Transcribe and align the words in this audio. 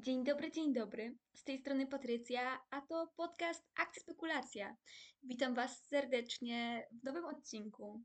Dzień 0.00 0.24
dobry, 0.24 0.50
dzień 0.50 0.72
dobry. 0.72 1.16
Z 1.34 1.44
tej 1.44 1.58
strony 1.58 1.86
Patrycja, 1.86 2.60
a 2.70 2.80
to 2.80 3.12
podcast 3.16 3.64
Akcja 3.76 4.02
Spekulacja. 4.02 4.76
Witam 5.22 5.54
Was 5.54 5.86
serdecznie 5.86 6.88
w 6.92 7.04
nowym 7.04 7.24
odcinku. 7.24 8.02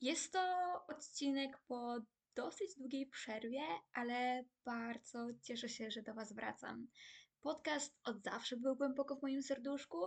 Jest 0.00 0.32
to 0.32 0.40
odcinek 0.88 1.58
po 1.66 1.96
dosyć 2.34 2.74
długiej 2.78 3.06
przerwie, 3.06 3.60
ale 3.92 4.44
bardzo 4.64 5.26
cieszę 5.42 5.68
się, 5.68 5.90
że 5.90 6.02
do 6.02 6.14
Was 6.14 6.32
wracam. 6.32 6.88
Podcast 7.40 7.98
od 8.04 8.22
zawsze 8.22 8.56
był 8.56 8.76
głęboko 8.76 9.16
w 9.16 9.22
moim 9.22 9.42
serduszku 9.42 9.98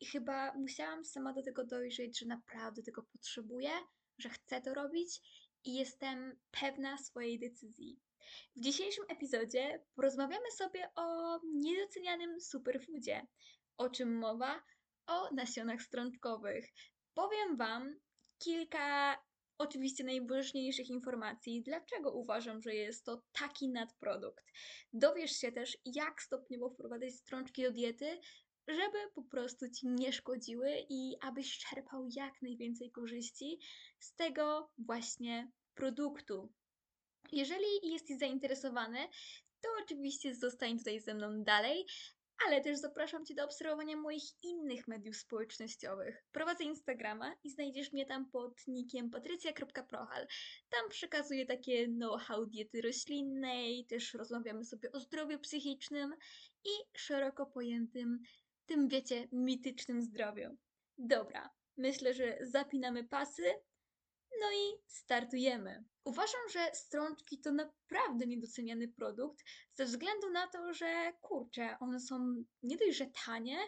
i 0.00 0.06
chyba 0.06 0.54
musiałam 0.54 1.04
sama 1.04 1.32
do 1.32 1.42
tego 1.42 1.64
dojrzeć, 1.64 2.18
że 2.18 2.26
naprawdę 2.26 2.82
tego 2.82 3.02
potrzebuję, 3.02 3.70
że 4.18 4.28
chcę 4.28 4.60
to 4.60 4.74
robić 4.74 5.20
i 5.64 5.74
jestem 5.74 6.38
pewna 6.50 6.98
swojej 6.98 7.38
decyzji. 7.38 8.00
W 8.56 8.60
dzisiejszym 8.60 9.04
epizodzie 9.08 9.84
porozmawiamy 9.94 10.50
sobie 10.50 10.90
o 10.96 11.38
niedocenianym 11.54 12.40
superfoodzie. 12.40 13.26
O 13.76 13.90
czym 13.90 14.18
mowa? 14.18 14.62
O 15.06 15.34
nasionach 15.34 15.82
strączkowych. 15.82 16.72
Powiem 17.14 17.56
Wam 17.56 18.00
kilka 18.38 19.18
oczywiście 19.58 20.04
najważniejszych 20.04 20.90
informacji, 20.90 21.62
dlaczego 21.62 22.12
uważam, 22.12 22.62
że 22.62 22.74
jest 22.74 23.04
to 23.04 23.22
taki 23.32 23.68
nadprodukt. 23.68 24.44
Dowiesz 24.92 25.32
się 25.32 25.52
też, 25.52 25.78
jak 25.84 26.22
stopniowo 26.22 26.70
wprowadzać 26.70 27.14
strączki 27.14 27.62
do 27.62 27.70
diety, 27.70 28.20
żeby 28.68 28.98
po 29.14 29.22
prostu 29.22 29.70
ci 29.70 29.88
nie 29.88 30.12
szkodziły 30.12 30.70
i 30.88 31.16
abyś 31.20 31.58
czerpał 31.58 32.06
jak 32.16 32.42
najwięcej 32.42 32.90
korzyści 32.90 33.58
z 33.98 34.14
tego 34.14 34.70
właśnie 34.78 35.50
produktu. 35.74 36.52
Jeżeli 37.32 37.66
jesteś 37.82 38.18
zainteresowany, 38.18 38.98
to 39.60 39.68
oczywiście 39.82 40.34
zostań 40.34 40.78
tutaj 40.78 41.00
ze 41.00 41.14
mną 41.14 41.42
dalej, 41.42 41.86
ale 42.46 42.60
też 42.60 42.78
zapraszam 42.78 43.26
Cię 43.26 43.34
do 43.34 43.44
obserwowania 43.44 43.96
moich 43.96 44.22
innych 44.42 44.88
mediów 44.88 45.16
społecznościowych. 45.16 46.24
Prowadzę 46.32 46.64
Instagrama 46.64 47.34
i 47.44 47.50
znajdziesz 47.50 47.92
mnie 47.92 48.06
tam 48.06 48.30
pod 48.30 48.66
nickiem 48.66 49.10
patrycja.prochal. 49.10 50.26
Tam 50.68 50.88
przekazuję 50.88 51.46
takie 51.46 51.86
know-how 51.86 52.46
diety 52.46 52.82
roślinnej, 52.82 53.86
też 53.86 54.14
rozmawiamy 54.14 54.64
sobie 54.64 54.92
o 54.92 55.00
zdrowiu 55.00 55.38
psychicznym 55.38 56.14
i 56.64 56.98
szeroko 56.98 57.46
pojętym, 57.46 58.18
tym 58.66 58.88
wiecie, 58.88 59.28
mitycznym 59.32 60.02
zdrowiu. 60.02 60.56
Dobra, 60.98 61.50
myślę, 61.76 62.14
że 62.14 62.38
zapinamy 62.40 63.04
pasy 63.04 63.54
no 64.40 64.52
i 64.52 64.82
startujemy. 64.86 65.84
Uważam, 66.04 66.40
że 66.52 66.70
strączki 66.74 67.40
to 67.40 67.52
naprawdę 67.52 68.26
niedoceniany 68.26 68.88
produkt, 68.88 69.44
ze 69.74 69.84
względu 69.84 70.30
na 70.30 70.46
to, 70.46 70.74
że 70.74 71.12
kurczę, 71.20 71.76
one 71.80 72.00
są 72.00 72.44
nie 72.62 72.76
dość, 72.76 72.96
że 72.96 73.06
tanie, 73.26 73.58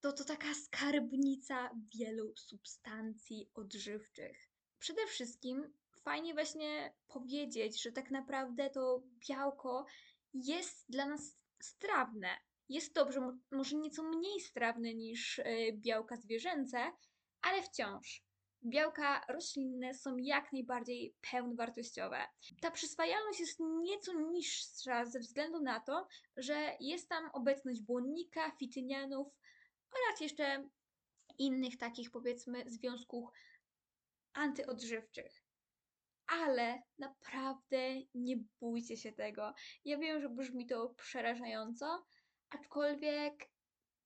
to 0.00 0.12
to 0.12 0.24
taka 0.24 0.54
skarbnica 0.54 1.70
wielu 1.98 2.36
substancji 2.36 3.50
odżywczych. 3.54 4.50
Przede 4.78 5.06
wszystkim 5.06 5.72
fajnie 6.02 6.34
właśnie 6.34 6.94
powiedzieć, 7.08 7.82
że 7.82 7.92
tak 7.92 8.10
naprawdę 8.10 8.70
to 8.70 9.02
białko 9.28 9.86
jest 10.34 10.84
dla 10.88 11.06
nas 11.06 11.38
strawne. 11.62 12.28
Jest 12.68 12.94
dobrze, 12.94 13.38
może 13.50 13.76
nieco 13.76 14.02
mniej 14.02 14.40
strawne 14.40 14.94
niż 14.94 15.38
e, 15.38 15.72
białka 15.72 16.16
zwierzęce, 16.16 16.92
ale 17.42 17.62
wciąż 17.62 18.25
białka 18.64 19.24
roślinne 19.28 19.94
są 19.94 20.16
jak 20.16 20.52
najbardziej 20.52 21.14
pełnowartościowe. 21.30 22.18
Ta 22.60 22.70
przyswajalność 22.70 23.40
jest 23.40 23.60
nieco 23.60 24.12
niższa 24.12 25.04
ze 25.04 25.20
względu 25.20 25.60
na 25.62 25.80
to, 25.80 26.06
że 26.36 26.76
jest 26.80 27.08
tam 27.08 27.30
obecność 27.32 27.82
błonnika, 27.82 28.50
fitynianów 28.50 29.28
oraz 29.90 30.20
jeszcze 30.20 30.68
innych 31.38 31.78
takich 31.78 32.10
powiedzmy 32.10 32.64
związków 32.70 33.30
antyodżywczych. 34.32 35.42
Ale 36.26 36.82
naprawdę 36.98 37.94
nie 38.14 38.36
bójcie 38.60 38.96
się 38.96 39.12
tego. 39.12 39.54
Ja 39.84 39.98
wiem, 39.98 40.20
że 40.20 40.28
brzmi 40.28 40.66
to 40.66 40.88
przerażająco, 40.88 42.06
aczkolwiek 42.50 43.48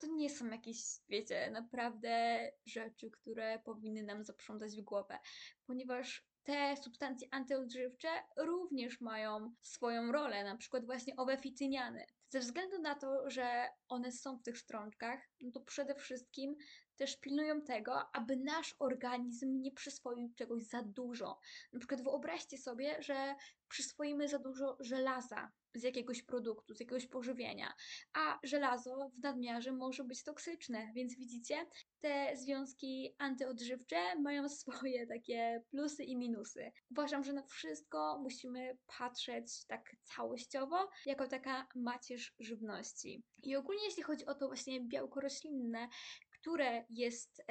to 0.01 0.07
nie 0.07 0.31
są 0.31 0.51
jakieś, 0.51 0.79
wiecie, 1.09 1.51
naprawdę 1.51 2.39
rzeczy, 2.67 3.11
które 3.11 3.59
powinny 3.59 4.03
nam 4.03 4.25
zaprzątać 4.25 4.77
w 4.77 4.81
głowę, 4.81 5.19
ponieważ 5.67 6.31
te 6.43 6.77
substancje 6.77 7.29
antyodżywcze 7.31 8.09
również 8.37 9.01
mają 9.01 9.55
swoją 9.63 10.13
rolę, 10.13 10.45
na 10.45 10.57
przykład 10.57 10.87
właśnie 10.87 11.17
owe 11.17 11.39
fityniany. 11.39 12.07
Ze 12.29 12.41
względu 12.41 12.79
na 12.79 12.95
to, 12.95 13.31
że 13.31 13.69
one 13.89 14.13
są 14.13 14.39
w 14.39 14.43
tych 14.43 14.59
strączkach, 14.59 15.21
no 15.41 15.51
to 15.51 15.61
przede 15.61 15.95
wszystkim 15.95 16.57
też 17.01 17.17
pilnują 17.17 17.63
tego, 17.63 18.17
aby 18.17 18.37
nasz 18.37 18.77
organizm 18.79 19.61
nie 19.61 19.73
przyswoił 19.73 20.33
czegoś 20.37 20.63
za 20.63 20.83
dużo. 20.83 21.39
Na 21.73 21.79
przykład 21.79 22.03
wyobraźcie 22.03 22.59
sobie, 22.59 23.03
że 23.03 23.35
przyswoimy 23.69 24.29
za 24.29 24.39
dużo 24.39 24.77
żelaza 24.81 25.53
z 25.75 25.83
jakiegoś 25.83 26.23
produktu, 26.23 26.75
z 26.75 26.81
jakiegoś 26.81 27.07
pożywienia, 27.07 27.75
a 28.13 28.39
żelazo 28.43 29.11
w 29.15 29.23
nadmiarze 29.23 29.73
może 29.73 30.05
być 30.05 30.23
toksyczne, 30.23 30.93
więc 30.95 31.17
widzicie, 31.17 31.67
te 32.01 32.37
związki 32.37 33.15
antyodżywcze 33.19 33.97
mają 34.19 34.49
swoje 34.59 35.07
takie 35.07 35.63
plusy 35.71 36.05
i 36.05 36.17
minusy. 36.17 36.73
Uważam, 36.91 37.25
że 37.25 37.33
na 37.33 37.43
wszystko 37.43 38.19
musimy 38.23 38.79
patrzeć 38.99 39.65
tak 39.67 39.97
całościowo, 40.03 40.89
jako 41.07 41.29
taka 41.29 41.67
macierz 41.75 42.35
żywności. 42.41 43.23
I 43.43 43.57
ogólnie 43.57 43.85
jeśli 43.85 44.03
chodzi 44.03 44.27
o 44.27 44.35
to 44.35 44.47
właśnie 44.47 44.81
białko 44.81 45.21
roślinne, 45.21 45.89
które 46.41 46.85
jest 46.91 47.43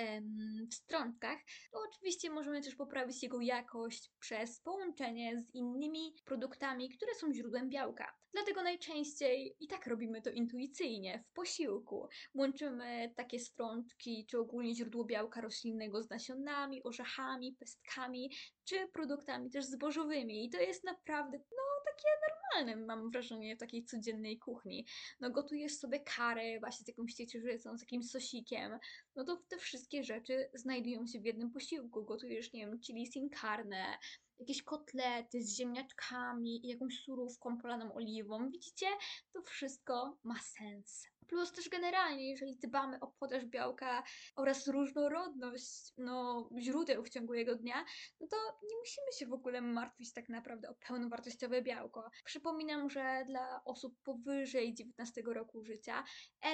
w 0.71 0.73
strączkach, 0.73 1.39
to 1.71 1.79
oczywiście 1.89 2.29
możemy 2.29 2.61
też 2.61 2.75
poprawić 2.75 3.23
jego 3.23 3.41
jakość 3.41 4.11
przez 4.19 4.61
połączenie 4.61 5.41
z 5.41 5.55
innymi 5.55 6.13
produktami, 6.25 6.89
które 6.89 7.15
są 7.15 7.33
źródłem 7.33 7.69
białka. 7.69 8.19
Dlatego 8.33 8.63
najczęściej 8.63 9.55
i 9.59 9.67
tak 9.67 9.87
robimy 9.87 10.21
to 10.21 10.29
intuicyjnie, 10.29 11.23
w 11.27 11.33
posiłku. 11.33 12.07
Łączymy 12.35 13.13
takie 13.15 13.39
strączki, 13.39 14.25
czy 14.29 14.39
ogólnie 14.39 14.75
źródło 14.75 15.05
białka 15.05 15.41
roślinnego 15.41 16.03
z 16.03 16.09
nasionami, 16.09 16.83
orzechami, 16.83 17.55
pestkami, 17.59 18.31
czy 18.65 18.87
produktami 18.87 19.49
też 19.49 19.65
zbożowymi. 19.65 20.45
I 20.45 20.49
to 20.49 20.57
jest 20.57 20.83
naprawdę, 20.83 21.37
no, 21.37 21.63
takie 21.85 22.07
normalne, 22.29 22.85
mam 22.85 23.11
wrażenie, 23.11 23.55
w 23.55 23.59
takiej 23.59 23.85
codziennej 23.85 24.39
kuchni. 24.39 24.85
No, 25.19 25.29
gotujesz 25.29 25.75
sobie 25.75 25.99
karę 25.99 26.59
właśnie 26.59 26.85
z 26.85 26.87
jakąś 26.87 27.13
ciecierzycą, 27.13 27.77
z 27.77 27.81
jakimś 27.81 28.09
sosikiem, 28.09 28.78
no 29.15 29.23
to 29.23 29.43
te 29.49 29.57
wszystkie 29.57 30.03
rzeczy 30.03 30.49
znajdują 30.53 31.07
się 31.07 31.19
w 31.19 31.25
jednym 31.25 31.51
posiłku. 31.51 32.03
Gotujesz, 32.03 32.53
nie 32.53 32.65
wiem, 32.65 32.79
chili 32.79 33.07
sin 33.07 33.29
carne, 33.41 33.97
jakieś 34.39 34.63
kotlety 34.63 35.41
z 35.41 35.57
ziemniaczkami 35.57 36.61
jakąś 36.63 36.99
surówką 36.99 37.57
polaną 37.57 37.93
oliwą. 37.93 38.49
Widzicie? 38.49 38.85
To 39.33 39.41
wszystko 39.41 40.17
ma 40.23 40.39
sens. 40.39 41.07
Plus 41.29 41.51
też 41.51 41.69
generalnie, 41.69 42.29
jeżeli 42.29 42.57
dbamy 42.57 42.99
o 42.99 43.07
podaż 43.07 43.45
białka 43.45 44.03
oraz 44.35 44.67
różnorodność 44.67 45.93
no, 45.97 46.49
źródeł 46.59 47.03
w 47.03 47.09
ciągu 47.09 47.33
jego 47.33 47.55
dnia, 47.55 47.85
no 48.19 48.27
to 48.27 48.37
nie 48.69 48.77
musimy 48.77 49.11
się 49.19 49.25
w 49.25 49.33
ogóle 49.33 49.61
martwić 49.61 50.13
tak 50.13 50.29
naprawdę 50.29 50.69
o 50.69 50.75
pełnowartościowe 50.87 51.61
białko. 51.61 52.09
Przypominam, 52.25 52.89
że 52.89 53.23
dla 53.27 53.63
osób 53.65 53.95
powyżej 54.03 54.73
19 54.73 55.21
roku 55.25 55.63
życia 55.63 56.03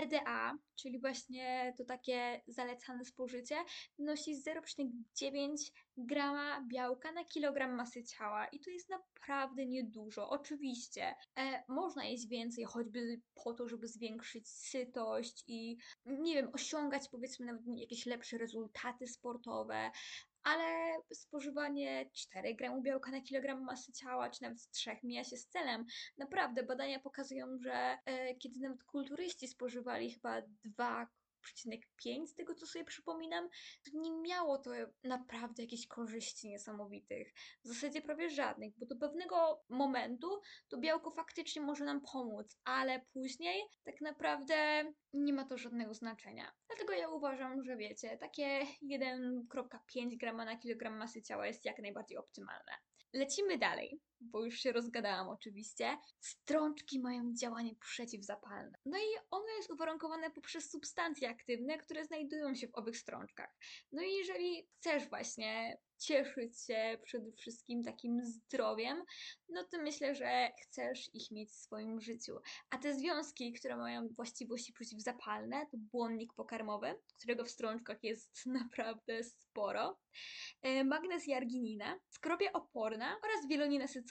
RDA, 0.01 0.53
czyli 0.75 0.99
właśnie 0.99 1.73
to 1.77 1.85
takie 1.85 2.41
zalecane 2.47 3.05
spożycie, 3.05 3.55
wynosi 3.99 4.35
0,9 4.35 5.71
grama 5.97 6.61
białka 6.67 7.11
na 7.11 7.25
kilogram 7.25 7.75
masy 7.75 8.03
ciała 8.03 8.47
i 8.47 8.59
to 8.59 8.69
jest 8.69 8.89
naprawdę 8.89 9.65
niedużo. 9.65 10.29
Oczywiście 10.29 11.15
e, 11.37 11.63
można 11.67 12.05
jeść 12.05 12.27
więcej, 12.27 12.65
choćby 12.65 13.21
po 13.43 13.53
to, 13.53 13.67
żeby 13.67 13.87
zwiększyć 13.87 14.49
sytość 14.49 15.43
i 15.47 15.77
nie 16.05 16.33
wiem, 16.33 16.49
osiągać 16.53 17.09
powiedzmy 17.09 17.45
nawet 17.45 17.61
jakieś 17.67 18.05
lepsze 18.05 18.37
rezultaty 18.37 19.07
sportowe, 19.07 19.91
ale 20.43 20.95
spożywanie 21.13 22.09
4 22.13 22.55
gramów 22.55 22.83
białka 22.83 23.11
na 23.11 23.21
kilogram 23.21 23.63
masy 23.63 23.91
ciała, 23.91 24.29
czy 24.29 24.41
nawet 24.41 24.69
3 24.69 24.97
mija 25.03 25.23
się 25.23 25.37
z 25.37 25.47
celem. 25.47 25.85
Naprawdę 26.17 26.63
badania 26.63 26.99
pokazują, 26.99 27.57
że 27.57 27.97
e, 28.05 28.35
kiedy 28.35 28.59
nawet 28.59 28.83
kulturyści 28.83 29.47
spożywali 29.47 30.11
chyba 30.11 30.41
2 30.63 31.07
5 32.03 32.29
z 32.29 32.35
tego 32.35 32.55
co 32.55 32.65
sobie 32.65 32.85
przypominam, 32.85 33.49
nie 33.93 34.11
miało 34.11 34.57
to 34.57 34.71
naprawdę 35.03 35.63
jakichś 35.63 35.87
korzyści 35.87 36.49
niesamowitych. 36.49 37.33
W 37.63 37.67
zasadzie 37.67 38.01
prawie 38.01 38.29
żadnych, 38.29 38.73
bo 38.77 38.85
do 38.85 38.95
pewnego 38.95 39.63
momentu 39.69 40.41
to 40.67 40.77
białko 40.77 41.11
faktycznie 41.11 41.61
może 41.61 41.85
nam 41.85 42.01
pomóc, 42.01 42.59
ale 42.63 43.05
później 43.13 43.63
tak 43.83 44.01
naprawdę 44.01 44.83
nie 45.13 45.33
ma 45.33 45.45
to 45.45 45.57
żadnego 45.57 45.93
znaczenia. 45.93 46.51
Dlatego 46.67 46.93
ja 46.93 47.09
uważam, 47.09 47.63
że 47.63 47.77
wiecie, 47.77 48.17
takie 48.17 48.59
1,5 48.91 50.17
grama 50.17 50.45
na 50.45 50.57
kilogram 50.57 50.97
masy 50.97 51.21
ciała 51.21 51.47
jest 51.47 51.65
jak 51.65 51.79
najbardziej 51.79 52.17
optymalne. 52.17 52.71
Lecimy 53.13 53.57
dalej. 53.57 53.99
Bo 54.21 54.45
już 54.45 54.59
się 54.59 54.71
rozgadałam 54.71 55.29
oczywiście. 55.29 55.97
Strączki 56.19 56.99
mają 56.99 57.33
działanie 57.33 57.75
przeciwzapalne. 57.75 58.77
No 58.85 58.97
i 58.97 59.27
ono 59.31 59.47
jest 59.57 59.71
uwarunkowane 59.71 60.31
poprzez 60.31 60.71
substancje 60.71 61.29
aktywne, 61.29 61.77
które 61.77 62.05
znajdują 62.05 62.55
się 62.55 62.67
w 62.67 62.75
owych 62.75 62.97
strączkach. 62.97 63.55
No 63.91 64.01
i 64.01 64.13
jeżeli 64.13 64.67
chcesz 64.77 65.09
właśnie 65.09 65.77
cieszyć 65.97 66.61
się 66.61 66.97
przede 67.03 67.31
wszystkim 67.31 67.83
takim 67.83 68.21
zdrowiem, 68.25 69.03
no 69.49 69.63
to 69.63 69.77
myślę, 69.81 70.15
że 70.15 70.51
chcesz 70.61 71.09
ich 71.13 71.31
mieć 71.31 71.49
w 71.51 71.55
swoim 71.55 72.01
życiu. 72.01 72.37
A 72.69 72.77
te 72.77 72.93
związki, 72.93 73.53
które 73.53 73.77
mają 73.77 74.07
właściwości 74.07 74.73
przeciwzapalne, 74.73 75.65
to 75.71 75.77
błonnik 75.77 76.33
pokarmowy, 76.33 76.95
którego 77.17 77.45
w 77.45 77.49
strączkach 77.49 78.03
jest 78.03 78.45
naprawdę 78.61 79.23
sporo, 79.23 79.99
e, 80.61 80.83
magnez 80.83 81.27
i 81.27 81.33
arginina, 81.33 81.99
skropia 82.09 82.53
oporna 82.53 83.19
oraz 83.23 83.47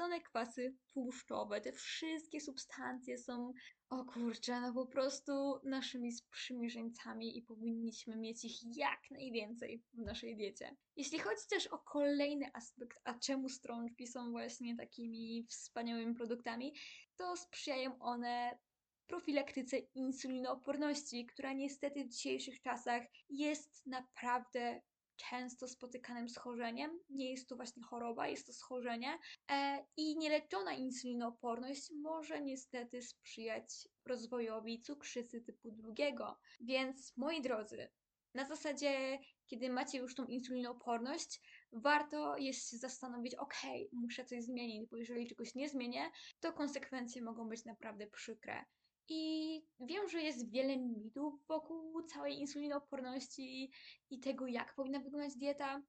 wielonienasycone 0.05 0.21
kwasy 0.21 0.77
tłuszczowe. 0.93 1.61
Te 1.61 1.73
wszystkie 1.73 2.41
substancje 2.41 3.19
są 3.19 3.53
o 3.91 4.05
kurczę, 4.05 4.61
no 4.61 4.73
po 4.75 4.87
prostu 4.87 5.61
naszymi 5.65 6.13
sprzymierzeńcami 6.13 7.39
i 7.39 7.43
powinniśmy 7.43 8.17
mieć 8.17 8.45
ich 8.45 8.77
jak 8.77 9.01
najwięcej 9.11 9.83
w 9.95 9.99
naszej 9.99 10.37
diecie. 10.37 10.77
Jeśli 10.97 11.19
chodzi 11.19 11.43
też 11.51 11.67
o 11.67 11.79
kolejny 11.79 12.51
aspekt, 12.55 13.01
a 13.05 13.15
czemu 13.15 13.49
strączki 13.49 14.07
są 14.07 14.31
właśnie 14.31 14.77
takimi 14.77 15.47
wspaniałymi 15.51 16.15
produktami, 16.15 16.75
to 17.17 17.37
sprzyjają 17.37 17.99
one 17.99 18.59
profilaktyce 19.07 19.79
insulinooporności, 19.79 21.27
która 21.27 21.53
niestety 21.53 22.05
w 22.05 22.09
dzisiejszych 22.09 22.63
czasach 22.63 23.03
jest 23.29 23.87
naprawdę 23.87 24.81
często 25.17 25.69
spotykanym 25.69 26.29
schorzeniem. 26.29 27.01
Nie 27.11 27.31
jest 27.31 27.49
to 27.49 27.57
właśnie 27.57 27.83
choroba, 27.83 28.29
jest 28.29 28.47
to 28.47 28.53
schorzenie. 28.53 29.19
E, 29.51 29.85
I 29.97 30.17
nieleczona 30.17 30.73
insulinooporność 30.73 31.91
może 32.03 32.41
niestety 32.41 33.03
sprzyjać 33.03 33.89
rozwojowi 34.07 34.81
cukrzycy 34.81 35.41
typu 35.41 35.71
drugiego. 35.71 36.39
Więc 36.61 37.17
moi 37.17 37.43
drodzy, 37.43 37.89
na 38.35 38.45
zasadzie, 38.45 39.19
kiedy 39.47 39.71
macie 39.71 39.99
już 39.99 40.15
tą 40.15 40.25
insulinooporność, 40.27 41.41
warto 41.73 42.37
jest 42.37 42.71
się 42.71 42.77
zastanowić, 42.77 43.35
ok, 43.35 43.55
muszę 43.93 44.25
coś 44.25 44.45
zmienić, 44.45 44.89
bo 44.91 44.97
jeżeli 44.97 45.27
czegoś 45.27 45.55
nie 45.55 45.69
zmienię, 45.69 46.11
to 46.41 46.53
konsekwencje 46.53 47.23
mogą 47.23 47.49
być 47.49 47.65
naprawdę 47.65 48.07
przykre. 48.07 48.65
I 49.09 49.63
wiem, 49.81 50.09
że 50.09 50.23
jest 50.23 50.51
wiele 50.51 50.77
mitów 50.77 51.47
wokół 51.47 52.03
całej 52.03 52.39
insulinooporności 52.39 53.71
i 54.11 54.21
tego, 54.21 54.47
jak 54.47 54.75
powinna 54.75 55.01
wyglądać 55.01 55.37
dieta, 55.37 55.83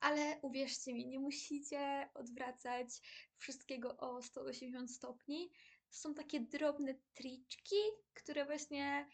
ale 0.00 0.38
uwierzcie 0.42 0.94
mi, 0.94 1.06
nie 1.06 1.18
musicie 1.18 2.08
odwracać 2.14 2.88
wszystkiego 3.36 3.96
o 3.96 4.22
180 4.22 4.90
stopni. 4.92 5.50
Są 5.90 6.14
takie 6.14 6.40
drobne 6.40 6.94
triczki, 7.14 7.76
które 8.14 8.44
właśnie 8.46 9.08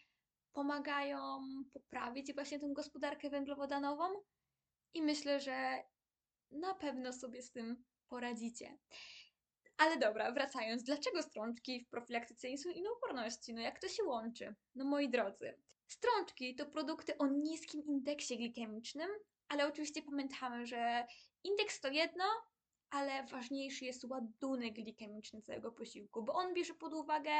pomagają 0.53 1.39
poprawić 1.73 2.33
właśnie 2.33 2.59
tę 2.59 2.67
gospodarkę 2.73 3.29
węglowodanową 3.29 4.05
i 4.93 5.01
myślę, 5.01 5.39
że 5.39 5.83
na 6.51 6.73
pewno 6.73 7.13
sobie 7.13 7.41
z 7.41 7.51
tym 7.51 7.83
poradzicie. 8.07 8.77
Ale 9.77 9.97
dobra, 9.97 10.31
wracając, 10.31 10.83
dlaczego 10.83 11.21
strączki 11.21 11.85
w 11.85 11.89
profilaktyce 11.89 12.47
insulinooporności? 12.47 13.53
No 13.53 13.61
jak 13.61 13.79
to 13.79 13.87
się 13.87 14.03
łączy? 14.03 14.55
No 14.75 14.85
moi 14.85 15.09
drodzy, 15.09 15.57
strączki 15.87 16.55
to 16.55 16.65
produkty 16.65 17.17
o 17.17 17.27
niskim 17.27 17.83
indeksie 17.83 18.37
glikemicznym, 18.37 19.09
ale 19.47 19.67
oczywiście 19.67 20.01
pamiętamy, 20.01 20.65
że 20.65 21.07
indeks 21.43 21.81
to 21.81 21.87
jedno, 21.87 22.25
ale 22.89 23.23
ważniejszy 23.23 23.85
jest 23.85 24.03
ładunek 24.03 24.73
glikemiczny 24.73 25.41
całego 25.41 25.71
posiłku, 25.71 26.23
bo 26.23 26.33
on 26.33 26.53
bierze 26.53 26.73
pod 26.73 26.93
uwagę 26.93 27.31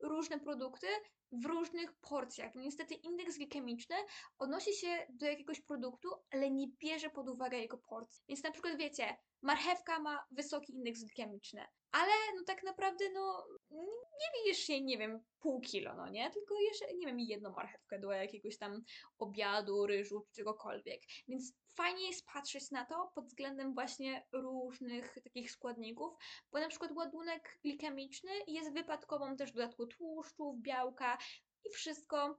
różne 0.00 0.40
produkty 0.40 0.86
w 1.32 1.46
różnych 1.46 1.92
porcjach. 1.92 2.54
Niestety 2.54 2.94
indeks 2.94 3.36
glikemiczny 3.36 3.96
odnosi 4.38 4.74
się 4.74 5.06
do 5.10 5.26
jakiegoś 5.26 5.60
produktu, 5.60 6.08
ale 6.30 6.50
nie 6.50 6.66
bierze 6.68 7.10
pod 7.10 7.28
uwagę 7.28 7.58
jego 7.58 7.78
porcji. 7.78 8.24
Więc 8.28 8.42
na 8.42 8.50
przykład 8.50 8.76
wiecie, 8.78 9.16
marchewka 9.42 9.98
ma 9.98 10.24
wysoki 10.30 10.72
indeks 10.72 11.04
glikemiczny, 11.04 11.64
ale 11.92 12.12
no 12.36 12.44
tak 12.46 12.62
naprawdę 12.62 13.04
no 13.12 13.46
nie 13.90 14.42
bijesz 14.42 14.58
się, 14.58 14.80
nie 14.80 14.98
wiem, 14.98 15.24
pół 15.40 15.60
kilo, 15.60 15.94
no 15.94 16.08
nie? 16.10 16.30
Tylko 16.30 16.60
jeszcze, 16.60 16.94
nie 16.94 17.06
wiem, 17.06 17.20
jedną 17.20 17.50
marchewkę 17.50 17.98
do 17.98 18.12
jakiegoś 18.12 18.58
tam 18.58 18.82
obiadu, 19.18 19.86
ryżu 19.86 20.20
czy 20.20 20.32
czegokolwiek. 20.32 21.00
Więc 21.28 21.52
fajnie 21.76 22.06
jest 22.06 22.26
patrzeć 22.26 22.70
na 22.70 22.84
to 22.84 23.12
pod 23.14 23.26
względem 23.26 23.74
właśnie 23.74 24.26
różnych 24.32 25.18
takich 25.24 25.50
składników, 25.50 26.14
bo 26.52 26.60
na 26.60 26.68
przykład 26.68 26.92
ładunek 26.92 27.58
glikemiczny 27.64 28.30
jest 28.46 28.72
wypadkową 28.72 29.36
też 29.36 29.52
dodatku 29.52 29.86
tłuszczów, 29.86 30.62
białka 30.62 31.18
i 31.64 31.70
wszystko 31.70 32.38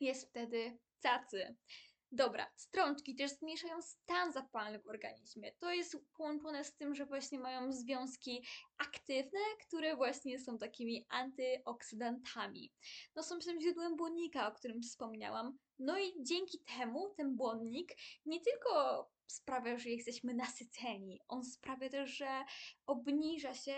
jest 0.00 0.28
wtedy 0.28 0.78
cacy. 1.02 1.56
Dobra, 2.14 2.50
strączki 2.56 3.14
też 3.14 3.30
zmniejszają 3.30 3.82
stan 3.82 4.32
zapalny 4.32 4.78
w 4.78 4.88
organizmie. 4.88 5.52
To 5.52 5.72
jest 5.72 5.96
połączone 6.16 6.64
z 6.64 6.74
tym, 6.74 6.94
że 6.94 7.06
właśnie 7.06 7.38
mają 7.38 7.72
związki 7.72 8.44
aktywne, 8.78 9.40
które 9.66 9.96
właśnie 9.96 10.38
są 10.38 10.58
takimi 10.58 11.06
antyoksydantami. 11.08 12.72
No 13.16 13.22
są 13.22 13.38
tym 13.38 13.60
źródłem 13.60 13.96
błonnika, 13.96 14.48
o 14.48 14.52
którym 14.52 14.82
wspomniałam. 14.82 15.58
No 15.78 15.98
i 15.98 16.12
dzięki 16.22 16.58
temu 16.58 17.14
ten 17.16 17.36
błonnik 17.36 17.96
nie 18.26 18.40
tylko 18.40 19.10
sprawia, 19.26 19.78
że 19.78 19.90
jesteśmy 19.90 20.34
nasyceni, 20.34 21.20
on 21.28 21.44
sprawia 21.44 21.88
też, 21.88 22.10
że 22.10 22.44
obniża 22.86 23.54
się 23.54 23.74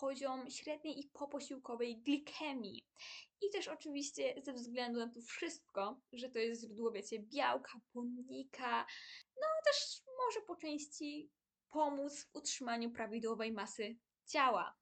poziom 0.00 0.50
średniej 0.50 1.00
i 1.00 1.10
poposiłkowej 1.12 2.02
glikemii. 2.02 2.86
I 3.40 3.50
też 3.50 3.68
oczywiście 3.68 4.34
ze 4.42 4.52
względu 4.52 4.98
na 4.98 5.08
to 5.08 5.20
wszystko, 5.20 6.00
że 6.12 6.28
to 6.28 6.38
jest 6.38 6.62
źródło, 6.62 6.92
wiecie, 6.92 7.18
białka, 7.18 7.80
błonnika, 7.94 8.86
no 9.36 9.46
też 9.64 10.02
może 10.26 10.46
po 10.46 10.56
części 10.56 11.30
pomóc 11.70 12.24
w 12.24 12.36
utrzymaniu 12.36 12.90
prawidłowej 12.90 13.52
masy 13.52 13.96
ciała. 14.26 14.76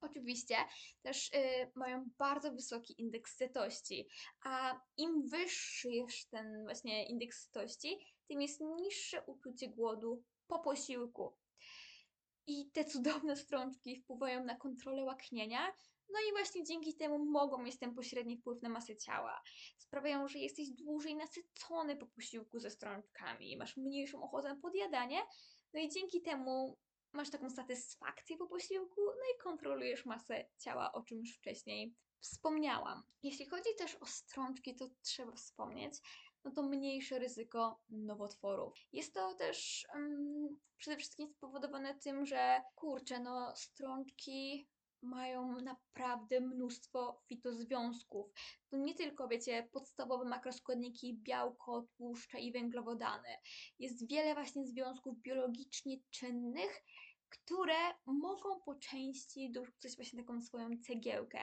Oczywiście 0.00 0.56
też 1.02 1.28
y, 1.28 1.70
mają 1.74 2.10
bardzo 2.18 2.52
wysoki 2.52 3.00
indeks 3.00 3.36
sytości, 3.36 4.08
a 4.44 4.80
im 4.96 5.28
wyższy 5.28 5.90
jest 5.90 6.30
ten 6.30 6.62
właśnie 6.64 7.06
indeks 7.06 7.42
sytości, 7.44 7.98
tym 8.28 8.42
jest 8.42 8.60
niższe 8.60 9.22
uczucie 9.26 9.68
głodu 9.68 10.24
po 10.46 10.58
posiłku. 10.58 11.36
I 12.46 12.70
te 12.70 12.84
cudowne 12.84 13.36
strączki 13.36 13.96
wpływają 13.96 14.44
na 14.44 14.56
kontrolę 14.56 15.04
łaknienia, 15.04 15.72
no 16.08 16.18
i 16.28 16.32
właśnie 16.32 16.64
dzięki 16.64 16.94
temu 16.94 17.24
mogą 17.24 17.62
mieć 17.62 17.78
ten 17.78 17.94
pośredni 17.94 18.36
wpływ 18.36 18.62
na 18.62 18.68
masę 18.68 18.96
ciała. 18.96 19.42
Sprawiają, 19.78 20.28
że 20.28 20.38
jesteś 20.38 20.70
dłużej 20.70 21.16
nasycony 21.16 21.96
po 21.96 22.06
posiłku 22.06 22.58
ze 22.58 22.70
strączkami, 22.70 23.56
masz 23.56 23.76
mniejszą 23.76 24.22
ochotę 24.22 24.48
na 24.48 24.60
podjadanie, 24.60 25.22
no 25.74 25.80
i 25.80 25.88
dzięki 25.88 26.22
temu 26.22 26.78
masz 27.12 27.30
taką 27.30 27.50
satysfakcję 27.50 28.36
po 28.36 28.46
posiłku, 28.46 29.00
no 29.06 29.22
i 29.34 29.42
kontrolujesz 29.42 30.06
masę 30.06 30.44
ciała, 30.58 30.92
o 30.92 31.02
czym 31.02 31.18
już 31.18 31.36
wcześniej 31.36 31.94
wspomniałam. 32.20 33.02
Jeśli 33.22 33.46
chodzi 33.46 33.68
też 33.78 33.94
o 33.94 34.06
strączki, 34.06 34.74
to 34.76 34.88
trzeba 35.02 35.32
wspomnieć, 35.32 35.94
no 36.44 36.50
to 36.50 36.62
mniejsze 36.62 37.18
ryzyko 37.18 37.80
nowotworów. 37.88 38.74
Jest 38.92 39.14
to 39.14 39.34
też 39.34 39.86
um, 39.94 40.60
przede 40.76 40.96
wszystkim 40.96 41.28
spowodowane 41.28 41.94
tym, 41.94 42.26
że 42.26 42.62
kurczę, 42.74 43.20
no 43.20 43.56
strączki 43.56 44.68
mają 45.02 45.60
naprawdę 45.60 46.40
mnóstwo 46.40 47.22
fitozwiązków. 47.28 48.32
To 48.70 48.76
nie 48.76 48.94
tylko, 48.94 49.28
wiecie, 49.28 49.68
podstawowe 49.72 50.24
makroskładniki 50.24 51.18
białko, 51.22 51.86
tłuszcze 51.96 52.40
i 52.40 52.52
węglowodany. 52.52 53.28
Jest 53.78 54.08
wiele 54.08 54.34
właśnie 54.34 54.66
związków 54.66 55.22
biologicznie 55.22 55.96
czynnych, 56.10 56.84
które 57.28 57.76
mogą 58.06 58.60
po 58.60 58.74
części 58.74 59.52
dorzucać 59.52 59.96
właśnie 59.96 60.24
taką 60.24 60.42
swoją 60.42 60.70
cegiełkę. 60.86 61.38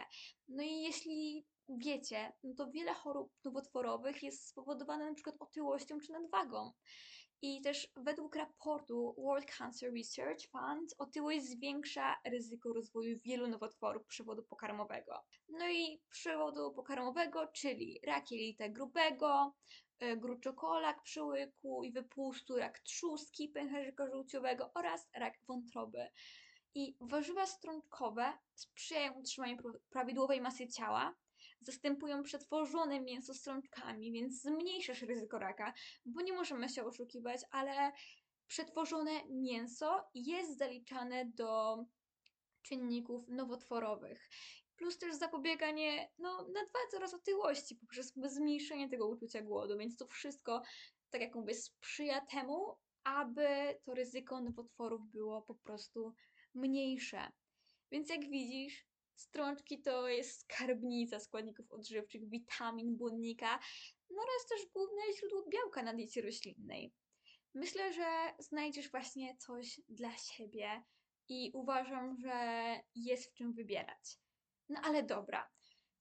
No 0.48 0.64
i 0.64 0.82
jeśli 0.82 1.46
wiecie, 1.70 2.34
no 2.44 2.54
to 2.56 2.72
wiele 2.72 2.94
chorób 2.94 3.32
nowotworowych 3.46 4.24
jest 4.24 4.48
spowodowane 4.48 5.16
przykład 5.16 5.36
otyłością 5.40 6.00
czy 6.00 6.12
nadwagą. 6.12 6.72
I 7.44 7.62
też 7.62 7.92
według 7.96 8.36
raportu 8.36 9.16
World 9.18 9.46
Cancer 9.58 9.94
Research 9.94 10.48
Fund 10.52 10.96
otyłość 10.98 11.46
zwiększa 11.46 12.16
ryzyko 12.26 12.74
rozwoju 12.74 13.20
wielu 13.20 13.48
nowotworów 13.48 14.06
przewodu 14.08 14.44
pokarmowego. 14.44 15.24
No 15.50 15.70
i 15.70 16.02
przewodu 16.10 16.72
pokarmowego, 16.74 17.48
czyli 17.48 18.00
rak 18.08 18.32
jelita 18.32 18.70
grubego, 18.70 19.54
e, 20.00 20.18
gruczokolak 20.18 21.04
przyłyku 21.04 21.84
i 21.84 21.92
wypustu, 21.92 22.58
rak 22.58 22.80
trzustki 22.80 23.50
pęcherzyka 23.50 24.08
żółciowego 24.08 24.72
oraz 24.74 25.10
rak 25.16 25.34
wątroby. 25.48 26.08
I 26.76 26.96
warzywa 27.02 27.46
strączkowe 27.46 28.34
sprzyjają 28.56 29.14
utrzymaniu 29.14 29.58
prawidłowej 29.90 30.42
masy 30.42 30.68
ciała, 30.68 31.16
zastępują 31.62 32.24
przetworzone 32.24 33.00
mięso 33.00 33.34
strączkami, 33.34 34.12
więc 34.12 34.42
zmniejszasz 34.42 35.02
ryzyko 35.02 35.40
raka, 35.40 35.74
bo 36.06 36.22
nie 36.22 36.34
możemy 36.34 36.70
się 36.70 36.84
oszukiwać, 36.86 37.42
ale 37.52 37.92
przetworzone 38.48 39.12
mięso 39.30 40.04
jest 40.14 40.58
zaliczane 40.58 41.26
do 41.26 41.78
czynników 42.62 43.28
nowotworowych. 43.28 44.30
Plus 44.76 44.98
też 44.98 45.16
zapobieganie 45.16 46.12
no, 46.18 46.38
nadwadze 46.38 46.98
oraz 46.98 47.14
otyłości 47.14 47.76
poprzez 47.76 48.14
zmniejszenie 48.16 48.90
tego 48.90 49.08
uczucia 49.08 49.42
głodu, 49.42 49.78
więc 49.78 49.98
to 49.98 50.08
wszystko, 50.08 50.62
tak 51.10 51.22
jak 51.22 51.36
mówię, 51.36 51.54
sprzyja 51.54 52.22
temu, 52.22 52.76
aby 53.04 53.48
to 53.84 53.94
ryzyko 53.94 54.42
nowotworów 54.42 55.02
było 55.12 55.42
po 55.42 55.56
prostu 55.56 56.14
mniejsze. 56.54 57.32
Więc 57.92 58.10
jak 58.10 58.30
widzisz, 58.30 58.86
strączki 59.16 59.82
to 59.82 60.08
jest 60.08 60.40
skarbnica 60.42 61.20
składników 61.20 61.72
odżywczych, 61.72 62.30
witamin, 62.30 62.98
błonnika, 62.98 63.60
no 64.10 64.22
oraz 64.22 64.48
też 64.50 64.72
główne 64.74 65.02
źródło 65.20 65.46
białka 65.50 65.84
na 65.84 65.94
diecie 65.94 66.22
roślinnej. 66.22 66.94
Myślę, 67.54 67.94
że 67.94 68.34
znajdziesz 68.40 68.92
właśnie 68.92 69.38
coś 69.38 69.82
dla 69.90 70.18
siebie 70.18 70.84
i 71.30 71.52
uważam, 71.54 72.18
że 72.18 72.66
jest 72.96 73.32
w 73.32 73.34
czym 73.34 73.54
wybierać. 73.54 74.18
No 74.70 74.80
ale 74.84 75.04
dobra. 75.04 75.50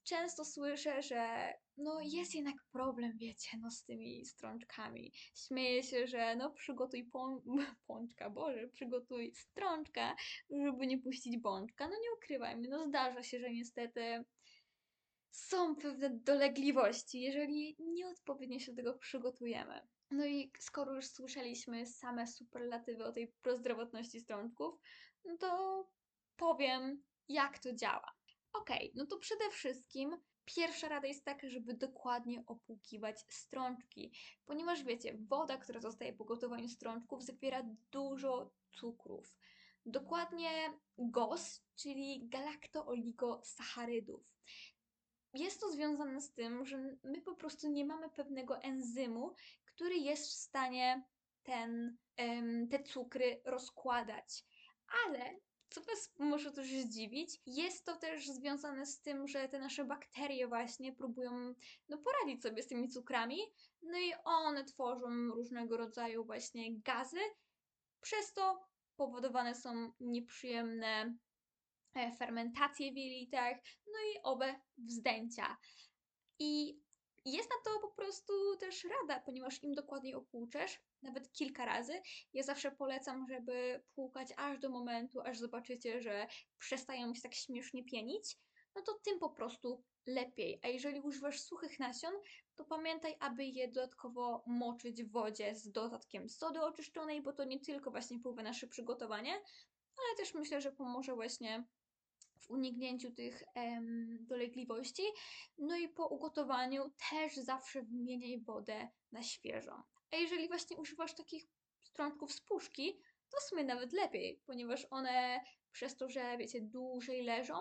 Często 0.03 0.45
słyszę, 0.45 1.01
że 1.01 1.53
no 1.77 2.01
jest 2.03 2.35
jednak 2.35 2.55
problem, 2.71 3.17
wiecie, 3.17 3.57
no 3.61 3.71
z 3.71 3.83
tymi 3.83 4.25
strączkami. 4.25 5.11
Śmieję 5.35 5.83
się, 5.83 6.07
że 6.07 6.35
no 6.35 6.51
przygotuj 6.51 7.05
pą 7.05 7.41
pączka, 7.87 8.29
Boże, 8.29 8.67
przygotuj 8.67 9.33
strączka, 9.35 10.15
żeby 10.49 10.87
nie 10.87 10.97
puścić 10.97 11.37
bączka. 11.37 11.87
No 11.87 11.93
nie 11.93 12.13
ukrywajmy, 12.17 12.67
no 12.67 12.87
zdarza 12.87 13.23
się, 13.23 13.39
że 13.39 13.51
niestety 13.51 14.23
są 15.31 15.75
pewne 15.75 16.09
dolegliwości, 16.09 17.21
jeżeli 17.21 17.75
nieodpowiednio 17.79 18.59
się 18.59 18.71
do 18.71 18.75
tego 18.75 18.97
przygotujemy. 18.97 19.87
No 20.11 20.25
i 20.25 20.51
skoro 20.59 20.95
już 20.95 21.05
słyszeliśmy 21.05 21.85
same 21.85 22.27
superlatywy 22.27 23.05
o 23.05 23.11
tej 23.11 23.33
prozdrowotności 23.41 24.19
strączków, 24.19 24.79
no 25.25 25.37
to 25.37 25.83
powiem, 26.35 27.03
jak 27.27 27.59
to 27.59 27.75
działa. 27.75 28.11
Okay, 28.53 28.91
no 28.95 29.05
to 29.05 29.17
przede 29.17 29.49
wszystkim 29.49 30.17
pierwsza 30.45 30.89
rada 30.89 31.07
jest 31.07 31.25
taka, 31.25 31.49
żeby 31.49 31.73
dokładnie 31.73 32.43
opłukiwać 32.45 33.19
strączki, 33.29 34.11
ponieważ 34.45 34.83
wiecie, 34.83 35.17
woda, 35.19 35.57
która 35.57 35.79
zostaje 35.79 36.13
po 36.13 36.25
gotowaniu 36.25 36.69
strączków, 36.69 37.23
zawiera 37.23 37.63
dużo 37.91 38.53
cukrów. 38.71 39.37
Dokładnie 39.85 40.49
GOS, 40.97 41.63
czyli 41.75 42.29
galakto-oligosacharydów. 42.29 44.21
Jest 45.33 45.61
to 45.61 45.71
związane 45.71 46.21
z 46.21 46.33
tym, 46.33 46.65
że 46.65 46.77
my 47.03 47.21
po 47.21 47.35
prostu 47.35 47.69
nie 47.69 47.85
mamy 47.85 48.09
pewnego 48.09 48.61
enzymu, 48.61 49.35
który 49.65 49.95
jest 49.95 50.27
w 50.27 50.33
stanie 50.33 51.03
ten, 51.43 51.97
te 52.71 52.83
cukry 52.83 53.41
rozkładać. 53.45 54.45
Ale 55.05 55.35
co 55.71 55.81
Was 55.81 56.13
może 56.19 56.51
też 56.51 56.67
zdziwić, 56.67 57.41
jest 57.45 57.85
to 57.85 57.95
też 57.95 58.27
związane 58.27 58.85
z 58.85 59.01
tym, 59.01 59.27
że 59.27 59.49
te 59.49 59.59
nasze 59.59 59.85
bakterie 59.85 60.47
właśnie 60.47 60.93
próbują 60.93 61.53
no, 61.89 61.97
poradzić 61.97 62.43
sobie 62.43 62.63
z 62.63 62.67
tymi 62.67 62.89
cukrami, 62.89 63.37
no 63.81 63.97
i 63.97 64.13
one 64.23 64.63
tworzą 64.63 65.07
różnego 65.27 65.77
rodzaju 65.77 66.25
właśnie 66.25 66.79
gazy, 66.79 67.19
przez 68.01 68.33
to 68.33 68.67
powodowane 68.95 69.55
są 69.55 69.91
nieprzyjemne 69.99 71.17
e, 71.93 72.11
fermentacje 72.11 72.91
w 72.91 72.97
jelitach, 72.97 73.57
no 73.87 73.99
i 74.13 74.19
owe 74.23 74.61
wzdęcia. 74.77 75.57
I 76.39 76.81
jest 77.25 77.49
na 77.49 77.71
to 77.71 77.79
po 77.79 77.87
prostu 77.87 78.33
też 78.59 78.83
rada, 78.83 79.19
ponieważ 79.19 79.63
im 79.63 79.73
dokładniej 79.73 80.15
opłuczesz, 80.15 80.81
nawet 81.01 81.31
kilka 81.31 81.65
razy, 81.65 82.01
ja 82.33 82.43
zawsze 82.43 82.71
polecam, 82.71 83.27
żeby 83.27 83.83
płukać 83.95 84.27
aż 84.37 84.59
do 84.59 84.69
momentu, 84.69 85.21
aż 85.21 85.39
zobaczycie, 85.39 86.01
że 86.01 86.27
przestają 86.57 87.15
się 87.15 87.21
tak 87.21 87.33
śmiesznie 87.33 87.83
pienić, 87.83 88.37
no 88.75 88.81
to 88.81 88.93
tym 88.93 89.19
po 89.19 89.29
prostu 89.29 89.83
lepiej. 90.07 90.59
A 90.63 90.67
jeżeli 90.67 91.01
używasz 91.01 91.41
suchych 91.41 91.79
nasion, 91.79 92.13
to 92.55 92.65
pamiętaj, 92.65 93.15
aby 93.19 93.45
je 93.45 93.67
dodatkowo 93.67 94.43
moczyć 94.47 95.03
w 95.03 95.11
wodzie 95.11 95.55
z 95.55 95.71
dodatkiem 95.71 96.29
sody 96.29 96.61
oczyszczonej, 96.61 97.21
bo 97.21 97.33
to 97.33 97.43
nie 97.43 97.59
tylko 97.59 97.91
właśnie 97.91 98.19
wpływa 98.19 98.43
na 98.43 98.49
nasze 98.49 98.67
przygotowanie, 98.67 99.33
ale 99.97 100.17
też 100.17 100.33
myślę, 100.33 100.61
że 100.61 100.71
pomoże 100.71 101.15
właśnie 101.15 101.63
w 102.41 102.49
uniknięciu 102.49 103.11
tych 103.11 103.43
em, 103.55 104.17
dolegliwości. 104.25 105.03
No 105.57 105.77
i 105.77 105.89
po 105.89 106.07
ugotowaniu 106.07 106.91
też 107.09 107.35
zawsze 107.35 107.83
wymieniaj 107.83 108.41
wodę 108.41 108.89
na 109.11 109.23
świeżą. 109.23 109.71
A 110.11 110.15
jeżeli 110.15 110.47
właśnie 110.47 110.77
używasz 110.77 111.15
takich 111.15 111.43
strączków 111.81 112.33
z 112.33 112.41
puszki, 112.41 113.01
to 113.29 113.37
w 113.39 113.43
sumie 113.43 113.63
nawet 113.63 113.93
lepiej, 113.93 114.41
ponieważ 114.45 114.87
one 114.89 115.39
przez 115.71 115.97
to, 115.97 116.09
że 116.09 116.37
wiecie, 116.37 116.61
dłużej 116.61 117.23
leżą, 117.23 117.55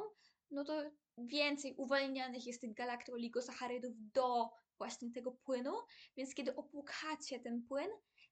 no 0.50 0.64
to 0.64 0.82
więcej 1.18 1.74
uwalnianych 1.76 2.46
jest 2.46 2.60
tych 2.60 2.74
galaktoligosacharydów 2.74 3.92
do 3.96 4.48
właśnie 4.78 5.12
tego 5.12 5.32
płynu, 5.32 5.72
więc 6.16 6.34
kiedy 6.34 6.56
opłukacie 6.56 7.40
ten 7.40 7.62
płyn, 7.62 7.90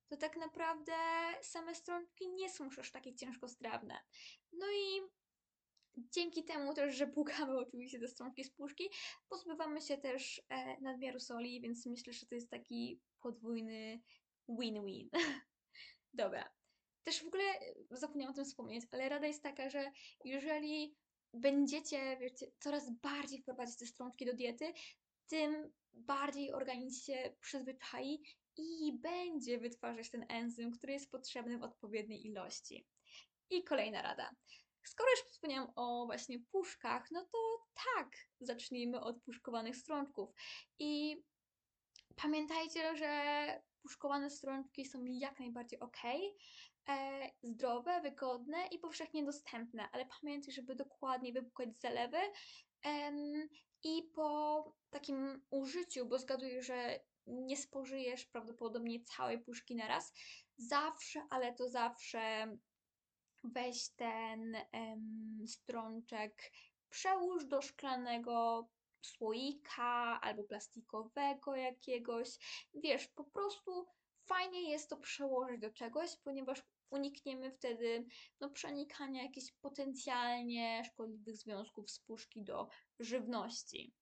to 0.08 0.16
tak 0.16 0.36
naprawdę 0.36 0.92
same 1.42 1.74
strączki 1.74 2.28
nie 2.28 2.50
są 2.50 2.64
już 2.64 2.78
aż 2.78 2.92
takie 2.92 3.14
ciężkostrawne. 3.14 3.94
No 4.52 4.66
i 4.66 5.00
Dzięki 5.96 6.44
temu 6.44 6.74
też, 6.74 6.94
że 6.94 7.06
płukamy 7.06 7.58
oczywiście 7.58 8.00
te 8.00 8.08
strączki 8.08 8.44
z 8.44 8.50
puszki, 8.50 8.90
pozbywamy 9.28 9.80
się 9.80 9.98
też 9.98 10.42
e, 10.48 10.80
nadmiaru 10.80 11.20
soli, 11.20 11.60
więc 11.60 11.86
myślę, 11.86 12.12
że 12.12 12.26
to 12.26 12.34
jest 12.34 12.50
taki 12.50 13.00
podwójny 13.20 14.00
win-win. 14.48 15.08
Dobra. 16.12 16.52
Też 17.04 17.24
w 17.24 17.26
ogóle 17.26 17.44
zapomniałam 17.90 18.32
o 18.32 18.36
tym 18.36 18.44
wspomnieć, 18.44 18.84
ale 18.90 19.08
rada 19.08 19.26
jest 19.26 19.42
taka, 19.42 19.70
że 19.70 19.90
jeżeli 20.24 20.96
będziecie, 21.34 22.16
wiecie, 22.20 22.46
coraz 22.58 22.90
bardziej 22.90 23.42
wprowadzać 23.42 23.78
te 23.78 23.86
strączki 23.86 24.26
do 24.26 24.34
diety, 24.34 24.72
tym 25.26 25.72
bardziej 25.92 26.52
organizm 26.52 27.04
się 27.04 27.36
przyzwyczai 27.40 28.22
i 28.56 28.98
będzie 28.98 29.58
wytwarzać 29.58 30.10
ten 30.10 30.26
enzym, 30.28 30.70
który 30.70 30.92
jest 30.92 31.10
potrzebny 31.10 31.58
w 31.58 31.62
odpowiedniej 31.62 32.26
ilości. 32.26 32.86
I 33.50 33.64
kolejna 33.64 34.02
rada. 34.02 34.30
Skoro 34.84 35.10
już 35.10 35.20
wspomniałam 35.20 35.72
o 35.76 36.06
właśnie 36.06 36.38
puszkach, 36.40 37.10
no 37.10 37.24
to 37.32 37.38
tak, 37.94 38.10
zacznijmy 38.40 39.00
od 39.00 39.22
puszkowanych 39.22 39.76
strączków. 39.76 40.30
I 40.78 41.22
pamiętajcie, 42.16 42.96
że 42.96 43.62
puszkowane 43.82 44.30
strączki 44.30 44.86
są 44.86 45.04
jak 45.04 45.40
najbardziej 45.40 45.80
ok, 45.80 45.98
e, 46.88 47.30
zdrowe, 47.42 48.00
wygodne 48.00 48.66
i 48.66 48.78
powszechnie 48.78 49.24
dostępne, 49.24 49.88
ale 49.92 50.06
pamiętaj, 50.20 50.54
żeby 50.54 50.74
dokładnie 50.74 51.32
wypłukać 51.32 51.80
zalewy 51.80 52.18
e, 52.86 53.12
i 53.82 54.02
po 54.14 54.64
takim 54.90 55.42
użyciu, 55.50 56.06
bo 56.06 56.18
zgaduję, 56.18 56.62
że 56.62 57.00
nie 57.26 57.56
spożyjesz 57.56 58.26
prawdopodobnie 58.26 59.04
całej 59.04 59.38
puszki 59.38 59.76
na 59.76 59.88
raz, 59.88 60.12
zawsze, 60.56 61.26
ale 61.30 61.54
to 61.54 61.68
zawsze 61.68 62.46
weź 63.52 63.90
ten 63.90 64.56
em, 64.72 65.44
strączek, 65.46 66.52
przełóż 66.90 67.44
do 67.44 67.62
szklanego 67.62 68.68
słoika 69.02 70.20
albo 70.20 70.44
plastikowego 70.44 71.56
jakiegoś. 71.56 72.28
Wiesz, 72.74 73.08
po 73.08 73.24
prostu 73.24 73.86
fajnie 74.24 74.70
jest 74.70 74.90
to 74.90 74.96
przełożyć 74.96 75.60
do 75.60 75.70
czegoś, 75.70 76.16
ponieważ 76.16 76.62
unikniemy 76.90 77.50
wtedy 77.50 78.06
no, 78.40 78.50
przenikania 78.50 79.22
jakichś 79.22 79.52
potencjalnie 79.52 80.84
szkodliwych 80.84 81.36
związków 81.36 81.90
z 81.90 82.00
puszki 82.00 82.44
do 82.44 82.68
żywności. 82.98 83.94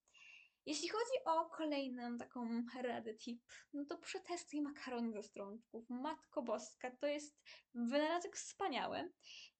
Jeśli 0.66 0.88
chodzi 0.88 1.24
o 1.24 1.50
kolejną 1.50 2.18
taką 2.18 2.62
radę 2.82 3.14
tip, 3.14 3.42
no 3.72 3.84
to 3.84 3.98
przetestuj 3.98 4.60
makarony 4.60 5.12
ze 5.12 5.22
strączków. 5.22 5.90
Matko 5.90 6.42
Boska, 6.42 6.90
to 6.90 7.06
jest 7.06 7.38
wynalazek 7.74 8.36
wspaniały. 8.36 9.12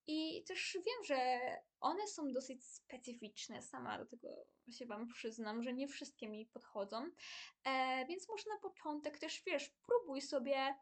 I 0.06 0.44
też 0.44 0.78
wiem, 0.86 1.04
że 1.04 1.40
one 1.80 2.06
są 2.06 2.32
dosyć 2.32 2.64
specyficzne, 2.66 3.62
sama 3.62 3.98
do 3.98 4.06
tego 4.06 4.28
się 4.72 4.86
Wam 4.86 5.08
przyznam, 5.08 5.62
że 5.62 5.72
nie 5.72 5.88
wszystkie 5.88 6.28
mi 6.28 6.46
podchodzą. 6.46 7.10
E, 7.64 8.06
więc 8.08 8.28
może 8.28 8.44
na 8.50 8.58
początek 8.58 9.18
też, 9.18 9.42
wiesz, 9.46 9.70
próbuj 9.86 10.20
sobie 10.20 10.74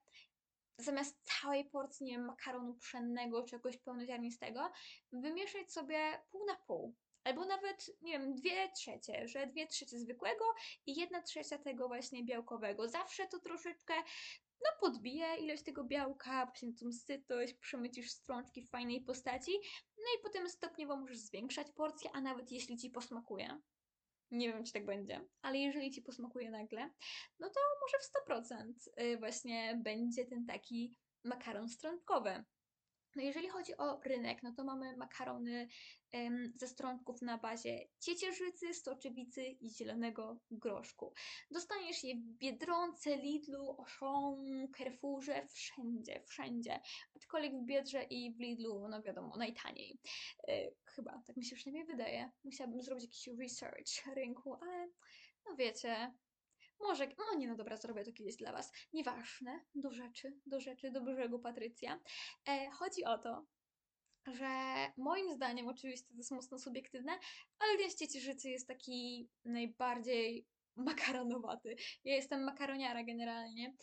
zamiast 0.78 1.20
całej 1.22 1.64
porcji, 1.64 2.06
nie 2.06 2.12
wiem, 2.12 2.24
makaronu 2.24 2.74
pszennego, 2.74 3.42
czegoś 3.42 3.76
pełnoziarnistego, 3.76 4.70
wymieszać 5.12 5.72
sobie 5.72 6.22
pół 6.30 6.46
na 6.46 6.56
pół 6.56 6.94
albo 7.24 7.44
nawet, 7.44 7.90
nie 8.02 8.12
wiem, 8.12 8.34
dwie 8.34 8.72
trzecie, 8.72 9.28
że 9.28 9.46
dwie 9.46 9.66
trzecie 9.66 9.98
zwykłego 9.98 10.44
i 10.86 10.94
jedna 11.00 11.22
trzecia 11.22 11.58
tego 11.58 11.88
właśnie 11.88 12.24
białkowego. 12.24 12.88
Zawsze 12.88 13.26
to 13.26 13.38
troszeczkę 13.38 13.94
no 14.64 14.70
podbije 14.80 15.36
ilość 15.36 15.62
tego 15.62 15.84
białka, 15.84 16.46
właśnie 16.46 16.72
tą 16.72 16.92
sytość, 16.92 17.54
przemycisz 17.54 18.10
strączki 18.10 18.62
w 18.62 18.70
fajnej 18.70 19.00
postaci, 19.00 19.52
no 19.96 20.04
i 20.18 20.22
potem 20.22 20.48
stopniowo 20.48 20.96
możesz 20.96 21.18
zwiększać 21.18 21.66
porcję, 21.72 22.10
a 22.12 22.20
nawet 22.20 22.52
jeśli 22.52 22.76
Ci 22.76 22.90
posmakuje, 22.90 23.60
nie 24.30 24.52
wiem, 24.52 24.64
czy 24.64 24.72
tak 24.72 24.86
będzie, 24.86 25.28
ale 25.42 25.58
jeżeli 25.58 25.90
Ci 25.90 26.02
posmakuje 26.02 26.50
nagle, 26.50 26.90
no 27.38 27.50
to 27.50 27.60
może 27.80 27.98
w 27.98 28.28
100% 28.28 29.02
y, 29.02 29.18
właśnie 29.18 29.80
będzie 29.84 30.24
ten 30.24 30.46
taki 30.46 30.96
makaron 31.24 31.68
strączkowy. 31.68 32.44
No 33.16 33.22
jeżeli 33.22 33.48
chodzi 33.48 33.76
o 33.76 34.00
rynek, 34.04 34.42
no 34.42 34.52
to 34.52 34.64
mamy 34.64 34.96
makarony 34.96 35.68
em, 36.12 36.52
ze 36.56 36.68
strączków 36.68 37.22
na 37.22 37.38
bazie 37.38 37.88
ciecierzycy, 38.00 38.74
stoczewicy 38.74 39.44
i 39.44 39.70
zielonego 39.70 40.38
groszku. 40.50 41.14
Dostaniesz 41.50 42.04
je 42.04 42.14
w 42.14 42.38
Biedronce, 42.38 43.16
Lidlu, 43.16 43.76
Auchan, 43.78 44.68
Carrefourze, 44.78 45.46
wszędzie, 45.46 46.22
wszędzie. 46.26 46.80
Aczkolwiek 47.16 47.52
w 47.52 47.64
Biedrze 47.64 48.02
i 48.02 48.34
w 48.34 48.40
Lidlu, 48.40 48.88
no 48.88 49.02
wiadomo, 49.02 49.36
najtaniej. 49.36 49.98
E, 50.48 50.70
chyba, 50.86 51.22
tak 51.26 51.36
mi 51.36 51.44
się 51.44 51.56
przynajmniej 51.56 51.86
wydaje. 51.86 52.30
Musiałabym 52.44 52.82
zrobić 52.82 53.04
jakiś 53.04 53.40
research 53.40 54.16
rynku, 54.16 54.56
ale 54.60 54.88
no 55.46 55.56
wiecie, 55.56 56.12
może, 56.80 57.06
no 57.18 57.38
nie, 57.38 57.48
no 57.48 57.56
dobra, 57.56 57.76
zrobię 57.76 58.04
to 58.04 58.12
kiedyś 58.12 58.36
dla 58.36 58.52
Was. 58.52 58.72
Nieważne, 58.92 59.64
do 59.74 59.92
rzeczy, 59.92 60.40
do 60.46 60.60
rzeczy, 60.60 60.90
do 60.90 61.00
brzegu, 61.00 61.38
Patrycja. 61.38 62.00
E, 62.48 62.70
chodzi 62.70 63.04
o 63.04 63.18
to, 63.18 63.46
że 64.26 64.46
moim 64.96 65.32
zdaniem, 65.32 65.68
oczywiście 65.68 66.08
to 66.08 66.16
jest 66.16 66.30
mocno 66.30 66.58
subiektywne, 66.58 67.12
ale 67.58 67.78
ten 67.78 67.90
ciecierzycy 67.90 68.50
jest 68.50 68.68
taki 68.68 69.28
najbardziej 69.44 70.46
makaronowaty. 70.76 71.76
Ja 72.04 72.14
jestem 72.14 72.44
makaroniara 72.44 73.04
generalnie. 73.04 73.74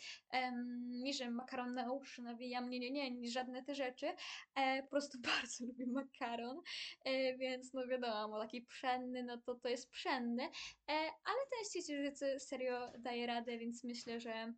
Nie, 0.88 1.12
że 1.12 1.30
makaron 1.30 1.74
na 1.74 1.92
uszy 1.92 2.22
nawijam, 2.22 2.70
nie, 2.70 2.78
nie, 2.78 2.90
nie, 2.90 3.10
nie 3.10 3.30
żadne 3.30 3.64
te 3.64 3.74
rzeczy. 3.74 4.06
E, 4.54 4.82
po 4.82 4.88
prostu 4.88 5.18
bardzo 5.30 5.66
lubię 5.66 5.86
makaron, 5.86 6.62
e, 7.04 7.36
więc 7.36 7.72
no 7.74 7.86
wiadomo, 7.86 8.40
taki 8.40 8.62
pszenny, 8.62 9.22
no 9.22 9.38
to 9.38 9.54
to 9.54 9.68
jest 9.68 9.90
pszenny, 9.90 10.42
e, 10.42 10.92
ale 11.24 11.38
ten 11.50 11.64
z 11.64 11.72
ciecierzycy 11.72 12.40
serio 12.40 12.92
daje 12.98 13.26
radę, 13.26 13.58
więc 13.58 13.84
myślę, 13.84 14.20
że 14.20 14.52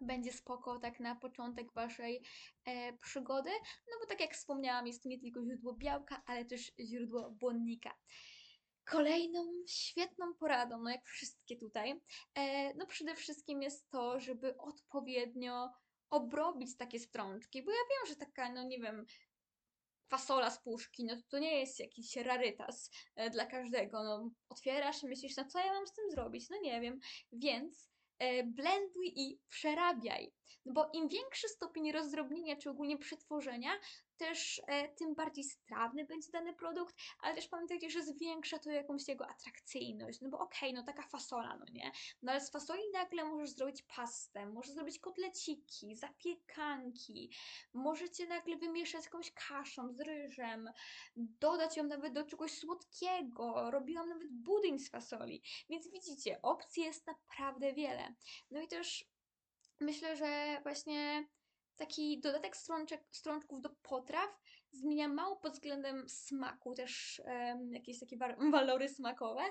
będzie 0.00 0.32
spoko 0.32 0.78
tak 0.78 1.00
na 1.00 1.14
początek 1.14 1.72
waszej 1.72 2.22
e, 2.64 2.92
przygody, 2.92 3.50
no 3.90 3.96
bo 4.00 4.06
tak 4.06 4.20
jak 4.20 4.34
wspomniałam, 4.34 4.86
jest 4.86 5.04
nie 5.04 5.20
tylko 5.20 5.44
źródło 5.44 5.74
białka, 5.74 6.22
ale 6.26 6.44
też 6.44 6.72
źródło 6.80 7.30
błonnika. 7.30 7.94
Kolejną 8.90 9.52
świetną 9.68 10.34
poradą, 10.34 10.82
no 10.82 10.90
jak 10.90 11.06
wszystkie 11.06 11.56
tutaj, 11.56 12.00
e, 12.34 12.74
no 12.74 12.86
przede 12.86 13.14
wszystkim 13.14 13.62
jest 13.62 13.90
to, 13.90 14.20
żeby 14.20 14.56
odpowiednio 14.58 15.70
obrobić 16.10 16.76
takie 16.76 16.98
strączki, 16.98 17.62
bo 17.62 17.70
ja 17.70 17.78
wiem, 17.90 18.06
że 18.06 18.16
taka, 18.16 18.52
no 18.52 18.62
nie 18.62 18.78
wiem, 18.78 19.06
fasola 20.08 20.50
z 20.50 20.62
puszki, 20.62 21.04
no 21.04 21.14
to, 21.28 21.38
nie 21.38 21.60
jest 21.60 21.80
jakiś 21.80 22.16
rarytas 22.16 22.90
e, 23.16 23.30
dla 23.30 23.46
każdego, 23.46 24.04
no 24.04 24.30
otwierasz 24.48 25.02
i 25.02 25.06
myślisz, 25.06 25.36
no 25.36 25.44
co 25.44 25.58
ja 25.58 25.72
mam 25.72 25.86
z 25.86 25.92
tym 25.92 26.10
zrobić, 26.10 26.50
no 26.50 26.56
nie 26.62 26.80
wiem, 26.80 26.98
więc 27.32 27.90
e, 28.18 28.44
blenduj 28.44 29.12
i 29.16 29.40
przerabiaj. 29.48 30.32
No 30.64 30.72
bo 30.72 30.90
im 30.92 31.08
większy 31.08 31.48
stopień 31.48 31.92
rozdrobnienia, 31.92 32.56
czy 32.56 32.70
ogólnie 32.70 32.98
przetworzenia, 32.98 33.70
też 34.20 34.62
e, 34.66 34.88
tym 34.88 35.14
bardziej 35.14 35.44
strawny 35.44 36.04
będzie 36.04 36.30
dany 36.32 36.54
produkt, 36.54 36.96
ale 37.20 37.34
też 37.34 37.48
pamiętajcie, 37.48 37.90
że 37.90 38.02
zwiększa 38.02 38.58
to 38.58 38.70
jakąś 38.70 39.08
jego 39.08 39.28
atrakcyjność. 39.28 40.20
No 40.20 40.28
bo 40.28 40.38
okej, 40.38 40.70
okay, 40.70 40.72
no 40.72 40.82
taka 40.82 41.08
fasola, 41.08 41.56
no 41.56 41.64
nie? 41.72 41.92
No 42.22 42.32
ale 42.32 42.40
z 42.40 42.50
fasoli 42.50 42.82
nagle 42.92 43.24
możesz 43.24 43.50
zrobić 43.50 43.82
pastę, 43.82 44.46
możesz 44.46 44.74
zrobić 44.74 44.98
kotleciki, 44.98 45.96
zapiekanki, 45.96 47.30
możecie 47.74 48.26
nagle 48.26 48.56
wymieszać 48.56 49.04
jakąś 49.04 49.32
kaszą 49.32 49.92
z 49.92 50.00
ryżem, 50.00 50.70
dodać 51.16 51.76
ją 51.76 51.84
nawet 51.84 52.12
do 52.12 52.24
czegoś 52.24 52.52
słodkiego. 52.58 53.70
Robiłam 53.70 54.08
nawet 54.08 54.32
budyń 54.32 54.78
z 54.78 54.90
fasoli. 54.90 55.42
Więc 55.70 55.90
widzicie, 55.90 56.42
opcji 56.42 56.82
jest 56.82 57.06
naprawdę 57.06 57.72
wiele. 57.72 58.14
No 58.50 58.60
i 58.60 58.68
też 58.68 59.04
myślę, 59.80 60.16
że 60.16 60.60
właśnie 60.62 61.28
taki 61.80 62.20
dodatek 62.20 62.56
strączek, 62.56 63.04
strączków 63.10 63.60
do 63.60 63.70
potraw 63.82 64.30
zmienia 64.72 65.08
mało 65.08 65.36
pod 65.36 65.52
względem 65.52 66.08
smaku, 66.08 66.74
też 66.74 67.22
um, 67.24 67.74
jakieś 67.74 68.00
takie 68.00 68.16
walory 68.52 68.88
smakowe, 68.88 69.42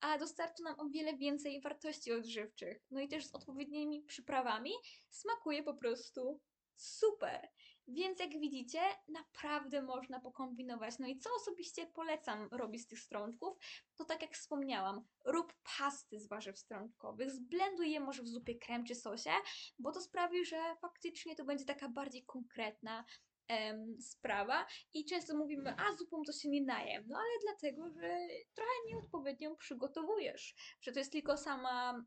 a 0.00 0.18
dostarcza 0.18 0.64
nam 0.64 0.80
o 0.80 0.88
wiele 0.88 1.16
więcej 1.16 1.60
wartości 1.60 2.12
odżywczych. 2.12 2.82
No 2.90 3.00
i 3.00 3.08
też 3.08 3.26
z 3.26 3.34
odpowiednimi 3.34 4.02
przyprawami 4.02 4.72
smakuje 5.10 5.62
po 5.62 5.74
prostu 5.74 6.40
super. 6.76 7.48
Więc 7.88 8.20
jak 8.20 8.30
widzicie, 8.40 8.80
naprawdę 9.08 9.82
można 9.82 10.20
pokombinować. 10.20 10.98
No 10.98 11.06
i 11.06 11.18
co 11.18 11.30
osobiście 11.36 11.86
polecam 11.86 12.48
robić 12.52 12.82
z 12.82 12.86
tych 12.86 13.00
strączków, 13.00 13.58
to 13.96 14.04
tak 14.04 14.22
jak 14.22 14.34
wspomniałam, 14.34 15.04
rób 15.24 15.52
pasty 15.78 16.20
z 16.20 16.28
warzyw 16.28 16.58
strączkowych, 16.58 17.30
zblenduj 17.30 17.90
je 17.90 18.00
może 18.00 18.22
w 18.22 18.28
zupie 18.28 18.58
krem 18.58 18.84
czy 18.84 18.94
sosie, 18.94 19.30
bo 19.78 19.92
to 19.92 20.00
sprawi, 20.00 20.44
że 20.44 20.76
faktycznie 20.80 21.36
to 21.36 21.44
będzie 21.44 21.64
taka 21.64 21.88
bardziej 21.88 22.24
konkretna 22.24 23.04
em, 23.48 24.00
sprawa. 24.00 24.66
I 24.94 25.04
często 25.04 25.36
mówimy, 25.36 25.74
a 25.78 25.96
zupą 25.96 26.22
to 26.26 26.32
się 26.32 26.48
nie 26.48 26.62
najem, 26.62 27.04
no 27.08 27.18
ale 27.18 27.38
dlatego, 27.42 27.90
że 27.90 28.18
trochę 28.54 28.70
nieodpowiednio 28.88 29.56
przygotowujesz, 29.56 30.54
że 30.80 30.92
to 30.92 30.98
jest 30.98 31.12
tylko 31.12 31.36
sama 31.36 32.04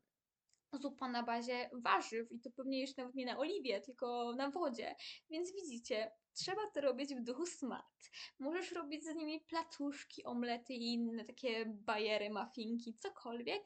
zupa 0.77 1.07
na 1.07 1.23
bazie 1.23 1.69
warzyw 1.73 2.31
i 2.31 2.39
to 2.39 2.51
pewnie 2.51 2.81
już 2.81 2.97
nawet 2.97 3.15
nie 3.15 3.25
na 3.25 3.37
oliwie, 3.37 3.81
tylko 3.81 4.35
na 4.35 4.49
wodzie. 4.49 4.95
Więc 5.29 5.53
widzicie, 5.53 6.11
trzeba 6.33 6.61
to 6.73 6.81
robić 6.81 7.15
w 7.15 7.23
duchu 7.23 7.45
smart. 7.45 8.09
Możesz 8.39 8.71
robić 8.71 9.03
z 9.03 9.15
nimi 9.15 9.39
placuszki, 9.39 10.23
omlety 10.23 10.73
i 10.73 10.93
inne 10.93 11.25
takie 11.25 11.65
bajery, 11.65 12.29
mafinki, 12.29 12.93
cokolwiek. 12.93 13.63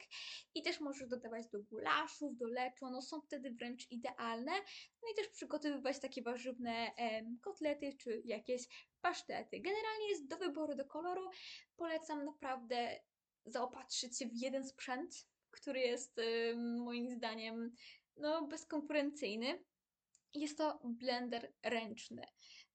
I 0.54 0.62
też 0.62 0.80
możesz 0.80 1.08
dodawać 1.08 1.48
do 1.48 1.62
gulaszów, 1.62 2.36
do 2.36 2.46
leczu, 2.46 2.84
one 2.84 3.02
są 3.02 3.20
wtedy 3.20 3.50
wręcz 3.50 3.90
idealne. 3.90 4.52
No 5.02 5.08
i 5.12 5.14
też 5.16 5.28
przygotowywać 5.28 6.00
takie 6.00 6.22
warzywne 6.22 6.70
e, 6.70 7.22
kotlety 7.42 7.96
czy 8.00 8.22
jakieś 8.24 8.62
pasztety. 9.00 9.60
Generalnie 9.60 10.08
jest 10.08 10.28
do 10.28 10.36
wyboru, 10.36 10.74
do 10.74 10.84
koloru. 10.84 11.30
Polecam 11.76 12.24
naprawdę 12.24 13.00
zaopatrzyć 13.46 14.18
się 14.18 14.26
w 14.26 14.34
jeden 14.34 14.64
sprzęt, 14.64 15.26
który 15.56 15.80
jest 15.80 16.20
moim 16.56 17.10
zdaniem 17.10 17.74
no, 18.16 18.46
bezkonkurencyjny. 18.46 19.64
Jest 20.34 20.58
to 20.58 20.80
blender 20.84 21.52
ręczny. 21.62 22.22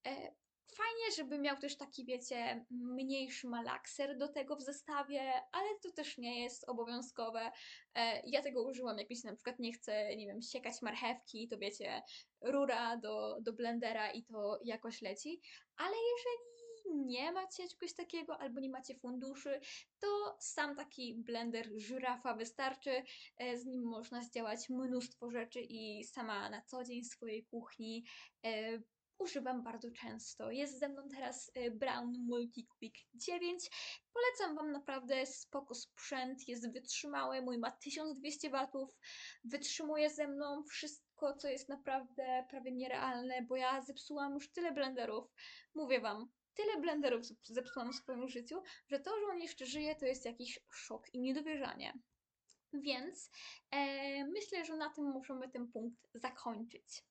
E, 0.07 0.35
fajnie, 0.75 1.15
żeby 1.17 1.39
miał 1.39 1.57
też 1.57 1.77
taki, 1.77 2.05
wiecie, 2.05 2.65
mniejszy 2.69 3.47
malakser 3.47 4.17
do 4.17 4.27
tego 4.27 4.55
w 4.55 4.61
zestawie, 4.61 5.21
ale 5.51 5.69
to 5.83 5.91
też 5.91 6.17
nie 6.17 6.43
jest 6.43 6.69
obowiązkowe. 6.69 7.51
E, 7.95 8.21
ja 8.25 8.41
tego 8.41 8.63
użyłam, 8.63 8.97
jak 8.97 9.09
mi 9.09 9.17
się 9.17 9.27
na 9.27 9.35
przykład 9.35 9.59
nie 9.59 9.73
chce, 9.73 10.15
nie 10.15 10.27
wiem, 10.27 10.41
siekać 10.41 10.81
marchewki, 10.81 11.47
to 11.47 11.57
wiecie, 11.57 12.01
rura 12.41 12.97
do, 12.97 13.37
do 13.41 13.53
blendera 13.53 14.11
i 14.11 14.23
to 14.23 14.59
jakoś 14.63 15.01
leci. 15.01 15.41
Ale 15.77 15.95
jeżeli 15.95 16.60
nie 16.95 17.31
macie 17.31 17.67
czegoś 17.67 17.93
takiego 17.93 18.37
albo 18.37 18.59
nie 18.59 18.69
macie 18.69 18.95
funduszy, 18.95 19.59
to 19.99 20.37
sam 20.39 20.75
taki 20.75 21.15
blender 21.15 21.69
żyrafa 21.75 22.35
wystarczy. 22.35 23.03
E, 23.37 23.57
z 23.57 23.65
nim 23.65 23.83
można 23.83 24.21
zdziałać 24.21 24.69
mnóstwo 24.69 25.31
rzeczy 25.31 25.61
i 25.61 26.03
sama 26.03 26.49
na 26.49 26.61
co 26.61 26.83
dzień 26.83 27.03
w 27.03 27.07
swojej 27.07 27.45
kuchni 27.45 28.05
e, 28.45 28.79
używam 29.21 29.63
bardzo 29.63 29.91
często. 29.91 30.51
Jest 30.51 30.79
ze 30.79 30.89
mną 30.89 31.09
teraz 31.09 31.51
e, 31.55 31.71
Brown 31.71 32.13
Multi 32.19 32.67
Quick 32.67 32.97
9. 33.13 33.69
Polecam 34.13 34.55
Wam 34.55 34.71
naprawdę 34.71 35.25
spoko 35.25 35.75
sprzęt, 35.75 36.47
jest 36.47 36.73
wytrzymały, 36.73 37.41
mój 37.41 37.57
ma 37.57 37.71
1200 37.71 38.49
watów, 38.49 38.89
wytrzymuje 39.43 40.09
ze 40.09 40.27
mną 40.27 40.63
wszystko, 40.63 41.35
co 41.35 41.47
jest 41.47 41.69
naprawdę 41.69 42.45
prawie 42.49 42.71
nierealne, 42.71 43.41
bo 43.41 43.55
ja 43.55 43.81
zepsułam 43.81 44.33
już 44.33 44.51
tyle 44.51 44.71
blenderów. 44.71 45.31
Mówię 45.75 46.01
Wam, 46.01 46.31
tyle 46.53 46.77
blenderów 46.81 47.21
zepsułam 47.43 47.93
w 47.93 47.95
swoim 47.95 48.27
życiu, 48.27 48.61
że 48.87 48.99
to, 48.99 49.19
że 49.19 49.25
on 49.25 49.39
jeszcze 49.39 49.65
żyje, 49.65 49.95
to 49.95 50.05
jest 50.05 50.25
jakiś 50.25 50.59
szok 50.71 51.13
i 51.13 51.19
niedowierzanie. 51.19 51.93
Więc 52.73 53.31
e, 53.71 54.25
myślę, 54.25 54.65
że 54.65 54.77
na 54.77 54.89
tym 54.89 55.05
możemy 55.05 55.49
ten 55.49 55.71
punkt 55.71 56.07
zakończyć. 56.13 57.03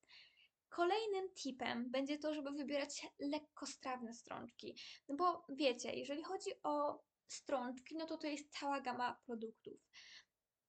Kolejnym 0.68 1.34
tipem 1.34 1.90
będzie 1.90 2.18
to, 2.18 2.34
żeby 2.34 2.50
wybierać 2.50 3.06
lekkostrawne 3.18 4.14
strączki. 4.14 4.76
No 5.08 5.16
bo 5.16 5.46
wiecie, 5.48 5.92
jeżeli 5.92 6.22
chodzi 6.22 6.50
o 6.62 7.04
strączki, 7.28 7.96
no 7.96 8.06
to 8.06 8.16
to 8.16 8.26
jest 8.26 8.58
cała 8.58 8.80
gama 8.80 9.20
produktów. 9.26 9.80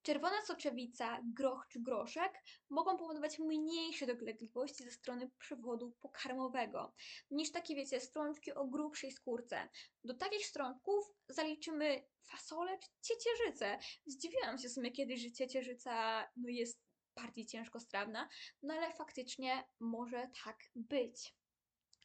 Czerwona 0.03 0.41
soczewica, 0.45 1.19
groch 1.23 1.67
czy 1.69 1.79
groszek 1.79 2.43
mogą 2.69 2.97
powodować 2.97 3.39
mniejsze 3.39 4.07
dolegliwości 4.07 4.83
ze 4.83 4.91
strony 4.91 5.29
przewodu 5.39 5.91
pokarmowego 5.91 6.93
niż 7.31 7.51
takie, 7.51 7.75
wiecie, 7.75 7.99
strączki 7.99 8.53
o 8.53 8.67
grubszej 8.67 9.11
skórce. 9.11 9.69
Do 10.03 10.13
takich 10.13 10.45
strączków 10.45 11.05
zaliczymy 11.29 12.03
fasolę 12.23 12.77
czy 12.77 12.89
ciecierzycę. 13.01 13.79
Zdziwiłam 14.05 14.57
się 14.57 14.69
w 14.69 14.71
sumie 14.71 14.91
kiedyś, 14.91 15.21
że 15.21 15.31
ciecierzyca 15.31 16.27
no, 16.37 16.49
jest 16.49 16.81
bardziej 17.15 17.45
ciężkostrawna, 17.45 18.29
no 18.63 18.73
ale 18.73 18.93
faktycznie 18.93 19.67
może 19.79 20.29
tak 20.43 20.57
być. 20.75 21.35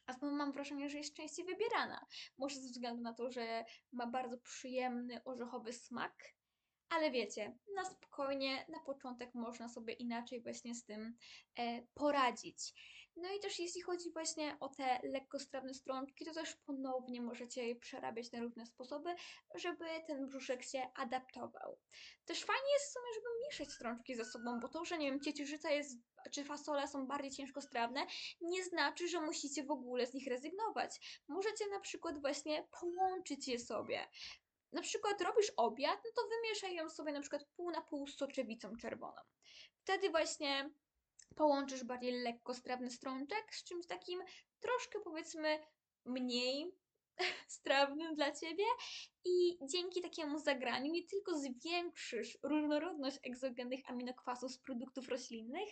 A 0.05 0.13
znowu 0.13 0.35
mam 0.35 0.51
wrażenie, 0.51 0.89
że 0.89 0.97
jest 0.97 1.13
częściej 1.13 1.45
wybierana. 1.45 2.05
Może 2.37 2.55
ze 2.55 2.69
względu 2.69 3.01
na 3.01 3.13
to, 3.13 3.31
że 3.31 3.65
ma 3.91 4.07
bardzo 4.07 4.37
przyjemny, 4.37 5.23
orzechowy 5.23 5.73
smak, 5.73 6.36
ale 6.89 7.11
wiecie, 7.11 7.57
na 7.75 7.85
spokojnie, 7.85 8.65
na 8.69 8.79
początek 8.79 9.35
można 9.35 9.69
sobie 9.69 9.93
inaczej 9.93 10.41
właśnie 10.41 10.75
z 10.75 10.85
tym 10.85 11.17
e, 11.59 11.81
poradzić. 11.93 12.73
No 13.15 13.29
i 13.33 13.39
też 13.39 13.59
jeśli 13.59 13.81
chodzi 13.81 14.11
właśnie 14.11 14.57
o 14.59 14.69
te 14.69 14.99
lekkostrawne 15.03 15.73
strączki, 15.73 16.25
to 16.25 16.33
też 16.33 16.55
ponownie 16.55 17.21
możecie 17.21 17.67
je 17.67 17.75
przerabiać 17.75 18.31
na 18.31 18.39
różne 18.39 18.65
sposoby, 18.65 19.15
żeby 19.55 19.85
ten 20.07 20.27
brzuszek 20.27 20.63
się 20.63 20.89
adaptował. 20.95 21.77
Też 22.25 22.43
fajnie 22.43 22.73
jest 22.73 22.85
w 22.85 22.93
sumie, 22.93 23.13
żeby 23.15 23.27
mieszać 23.47 23.71
strączki 23.71 24.15
ze 24.15 24.25
sobą, 24.25 24.59
bo 24.59 24.69
to, 24.69 24.85
że 24.85 24.97
nie 24.97 25.11
wiem, 25.11 25.21
ciecierzyca 25.21 25.71
jest 25.71 25.97
czy 26.31 26.43
fasole 26.43 26.87
są 26.87 27.07
bardziej 27.07 27.31
ciężkostrawne, 27.31 28.05
nie 28.41 28.63
znaczy, 28.63 29.07
że 29.07 29.21
musicie 29.21 29.63
w 29.63 29.71
ogóle 29.71 30.05
z 30.05 30.13
nich 30.13 30.27
rezygnować. 30.27 31.21
Możecie 31.27 31.69
na 31.69 31.79
przykład 31.79 32.21
właśnie 32.21 32.67
połączyć 32.79 33.47
je 33.47 33.59
sobie. 33.59 34.07
Na 34.71 34.81
przykład 34.81 35.21
robisz 35.21 35.51
obiad, 35.57 35.99
no 36.05 36.11
to 36.15 36.29
wymieszaj 36.29 36.75
ją 36.75 36.89
sobie 36.89 37.11
na 37.11 37.21
przykład 37.21 37.43
pół 37.55 37.71
na 37.71 37.81
pół 37.81 38.07
z 38.07 38.17
soczewicą 38.17 38.75
czerwoną. 38.75 39.21
Wtedy 39.75 40.09
właśnie 40.09 40.69
połączysz 41.35 41.83
bardziej 41.83 42.11
lekkostrawny 42.11 42.91
strączek 42.91 43.55
z 43.55 43.63
czymś 43.63 43.87
takim 43.87 44.23
troszkę 44.59 44.99
powiedzmy 44.99 45.59
mniej 46.05 46.71
strawnym 47.47 48.15
dla 48.15 48.31
ciebie 48.31 48.63
i 49.25 49.57
dzięki 49.71 50.01
takiemu 50.01 50.39
zagraniu 50.39 50.91
nie 50.91 51.03
tylko 51.03 51.37
zwiększysz 51.37 52.37
różnorodność 52.43 53.19
egzogennych 53.23 53.89
aminokwasów 53.89 54.51
z 54.51 54.59
produktów 54.59 55.09
roślinnych, 55.09 55.69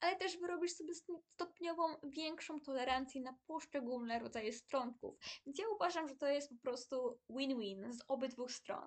ale 0.00 0.16
też 0.16 0.36
wyrobisz 0.36 0.72
sobie 0.72 0.94
stopniową 1.34 1.82
większą 2.04 2.60
tolerancję 2.60 3.20
na 3.20 3.36
poszczególne 3.46 4.18
rodzaje 4.18 4.52
strączków. 4.52 5.18
Więc 5.46 5.58
ja 5.58 5.64
uważam, 5.74 6.08
że 6.08 6.16
to 6.16 6.26
jest 6.26 6.48
po 6.48 6.56
prostu 6.62 7.18
win-win 7.30 7.92
z 7.92 7.98
obydwu 8.08 8.48
stron. 8.48 8.86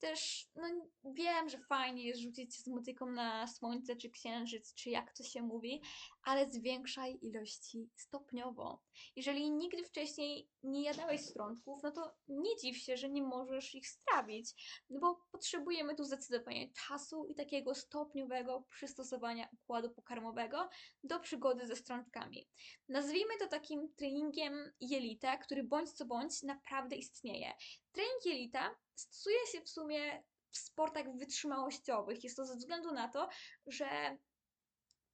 Też, 0.00 0.48
no 0.56 0.68
wiem, 1.04 1.48
że 1.48 1.58
fajnie 1.58 2.04
jest 2.04 2.20
rzucić 2.20 2.56
się 2.56 2.62
z 2.62 2.66
motyką 2.66 3.06
na 3.06 3.46
słońce 3.46 3.96
czy 3.96 4.10
księżyc, 4.10 4.74
czy 4.74 4.90
jak 4.90 5.12
to 5.12 5.24
się 5.24 5.42
mówi, 5.42 5.82
ale 6.24 6.50
zwiększaj 6.50 7.18
ilości 7.22 7.90
stopniowo. 7.96 8.82
Jeżeli 9.16 9.50
nigdy 9.50 9.84
wcześniej 9.84 10.48
nie 10.62 10.82
jadałeś 10.82 11.20
strączków, 11.20 11.82
no 11.82 11.90
to 11.90 12.14
nie 12.28 12.56
dziw 12.56 12.76
się, 12.76 12.96
że 12.96 13.08
nie 13.08 13.22
możesz 13.22 13.74
ich 13.74 13.88
strawić, 13.88 14.54
no 14.90 15.00
bo 15.00 15.20
potrzebujemy 15.32 15.94
tu 15.94 16.04
zdecydowanie 16.04 16.70
czasu 16.72 17.26
i 17.26 17.34
takiego 17.34 17.74
stopniowego 17.74 18.64
przystosowania 18.70 19.48
układu 19.52 19.90
pokarmowego 19.90 20.68
do 21.04 21.20
przygody 21.20 21.66
ze 21.66 21.76
strączkami. 21.76 22.48
Nazwijmy 22.88 23.38
to 23.38 23.46
takim 23.46 23.94
treningiem 23.94 24.72
jelita, 24.80 25.36
który 25.36 25.64
bądź 25.64 25.92
co 25.92 26.04
bądź 26.04 26.42
naprawdę 26.42 26.96
istnieje. 26.96 27.52
Trening 27.92 28.24
jelita 28.24 28.76
stosuje 29.00 29.46
się 29.52 29.60
w 29.60 29.68
sumie 29.68 30.22
w 30.50 30.58
sportach 30.58 31.16
wytrzymałościowych. 31.16 32.24
Jest 32.24 32.36
to 32.36 32.46
ze 32.46 32.56
względu 32.56 32.92
na 32.92 33.08
to, 33.08 33.28
że 33.66 34.18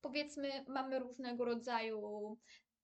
powiedzmy 0.01 0.64
mamy 0.68 0.99
różnego 0.99 1.44
rodzaju 1.44 2.38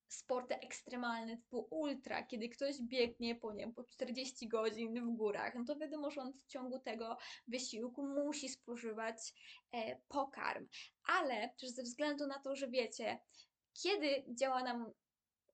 sporty 0.08 0.54
ekstremalne 0.54 1.36
typu 1.36 1.66
ultra, 1.70 2.22
kiedy 2.22 2.48
ktoś 2.48 2.82
biegnie 2.82 3.34
po, 3.36 3.52
nie 3.52 3.72
po 3.72 3.84
40 3.84 4.48
godzin 4.48 5.12
w 5.12 5.16
górach, 5.16 5.54
no 5.54 5.64
to 5.64 5.76
wiadomo, 5.76 6.10
że 6.10 6.20
on 6.20 6.32
w 6.32 6.46
ciągu 6.46 6.78
tego 6.78 7.16
wysiłku 7.48 8.06
musi 8.06 8.48
spożywać 8.48 9.16
e, 9.72 9.96
pokarm. 10.08 10.68
Ale 11.04 11.50
też 11.60 11.70
ze 11.70 11.82
względu 11.82 12.26
na 12.26 12.38
to, 12.38 12.56
że 12.56 12.68
wiecie, 12.68 13.20
kiedy 13.82 14.24
działa 14.28 14.62
nam 14.62 14.92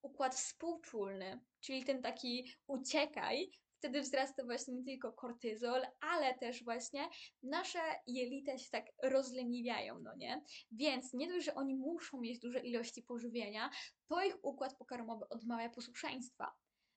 układ 0.03 0.35
współczulny, 0.35 1.41
czyli 1.61 1.85
ten 1.85 2.03
taki 2.03 2.53
uciekaj, 2.67 3.51
wtedy 3.79 4.01
wzrasta 4.01 4.45
właśnie 4.45 4.75
nie 4.75 4.85
tylko 4.85 5.12
kortyzol, 5.12 5.83
ale 6.01 6.38
też 6.38 6.64
właśnie 6.64 7.09
nasze 7.43 7.81
jelita 8.07 8.59
się 8.59 8.71
tak 8.71 8.87
rozleniwiają, 9.03 10.01
no 10.01 10.17
nie? 10.17 10.45
Więc 10.71 11.12
nie 11.14 11.29
dość, 11.29 11.47
że 11.47 11.55
oni 11.55 11.75
muszą 11.75 12.21
mieć 12.21 12.38
duże 12.38 12.61
ilości 12.61 13.03
pożywienia, 13.03 13.71
to 14.09 14.25
ich 14.25 14.37
układ 14.43 14.77
pokarmowy 14.77 15.29
odmawia 15.29 15.71
posłuszeństwa. 15.71 16.55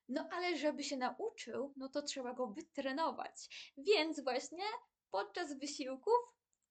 No 0.09 0.29
ale 0.31 0.57
żeby 0.57 0.83
się 0.83 0.97
nauczył, 0.97 1.73
no 1.77 1.89
to 1.89 2.01
trzeba 2.01 2.33
go 2.33 2.47
wytrenować. 2.47 3.71
Więc 3.77 4.23
właśnie 4.23 4.63
podczas 5.11 5.59
wysiłków 5.59 6.13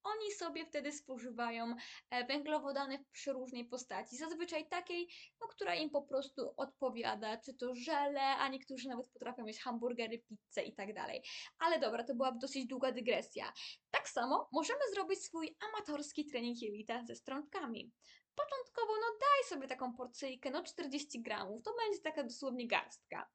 oni 0.04 0.32
sobie 0.32 0.66
wtedy 0.66 0.92
spożywają 0.92 1.74
e, 2.10 2.26
węglowodany 2.26 2.98
w 2.98 3.10
przeróżnej 3.10 3.64
postaci, 3.64 4.16
zazwyczaj 4.16 4.68
takiej, 4.68 5.08
no, 5.40 5.48
która 5.48 5.74
im 5.74 5.90
po 5.90 6.02
prostu 6.02 6.54
odpowiada, 6.56 7.36
czy 7.36 7.54
to 7.54 7.74
żele, 7.74 8.20
a 8.20 8.48
niektórzy 8.48 8.88
nawet 8.88 9.08
potrafią 9.08 9.44
mieć 9.44 9.60
hamburgery, 9.60 10.18
pizzę 10.18 10.62
i 10.62 10.74
tak 10.74 10.94
dalej. 10.94 11.22
Ale 11.58 11.78
dobra, 11.78 12.04
to 12.04 12.14
była 12.14 12.32
dosyć 12.32 12.66
długa 12.66 12.92
dygresja. 12.92 13.52
Tak 13.90 14.08
samo 14.08 14.48
możemy 14.52 14.80
zrobić 14.94 15.24
swój 15.24 15.56
amatorski 15.68 16.26
trening 16.26 16.62
jelita 16.62 17.04
ze 17.04 17.16
strączkami. 17.16 17.92
Początkowo, 18.34 18.92
no 18.92 19.18
daj 19.20 19.48
sobie 19.48 19.68
taką 19.68 19.96
porcyjkę, 19.96 20.50
no 20.50 20.62
40 20.62 21.22
gramów, 21.22 21.62
to 21.62 21.74
będzie 21.84 22.02
taka 22.02 22.24
dosłownie 22.24 22.66
garstka. 22.66 23.28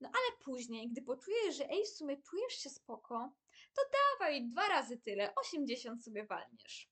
No 0.00 0.08
ale 0.08 0.38
później, 0.44 0.88
gdy 0.90 1.02
poczujesz, 1.02 1.56
że 1.56 1.70
ej, 1.70 1.84
w 1.84 1.88
sumie 1.88 2.16
czujesz 2.30 2.52
się 2.52 2.70
spoko, 2.70 3.32
to 3.76 3.82
dawaj 3.92 4.44
dwa 4.44 4.68
razy 4.68 4.98
tyle, 4.98 5.34
80 5.34 6.04
sobie 6.04 6.26
walniesz. 6.26 6.88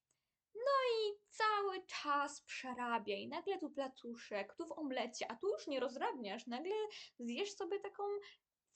No 0.54 0.72
i 0.92 1.18
cały 1.30 1.86
czas 1.86 2.42
przerabiaj. 2.42 3.28
Nagle 3.28 3.58
tu 3.58 3.70
placuszek, 3.70 4.54
tu 4.54 4.66
w 4.66 4.72
omlecie, 4.72 5.30
a 5.30 5.36
tu 5.36 5.48
już 5.48 5.66
nie 5.66 5.80
rozrabniasz. 5.80 6.46
Nagle 6.46 6.74
zjesz 7.18 7.54
sobie 7.54 7.80
taką 7.80 8.02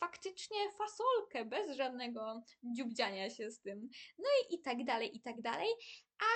faktycznie 0.00 0.56
fasolkę, 0.78 1.44
bez 1.44 1.76
żadnego 1.76 2.42
dziubdziania 2.76 3.30
się 3.30 3.50
z 3.50 3.60
tym. 3.60 3.88
No 4.18 4.24
i, 4.42 4.54
i 4.54 4.60
tak 4.60 4.84
dalej, 4.84 5.16
i 5.16 5.20
tak 5.20 5.42
dalej, 5.42 5.68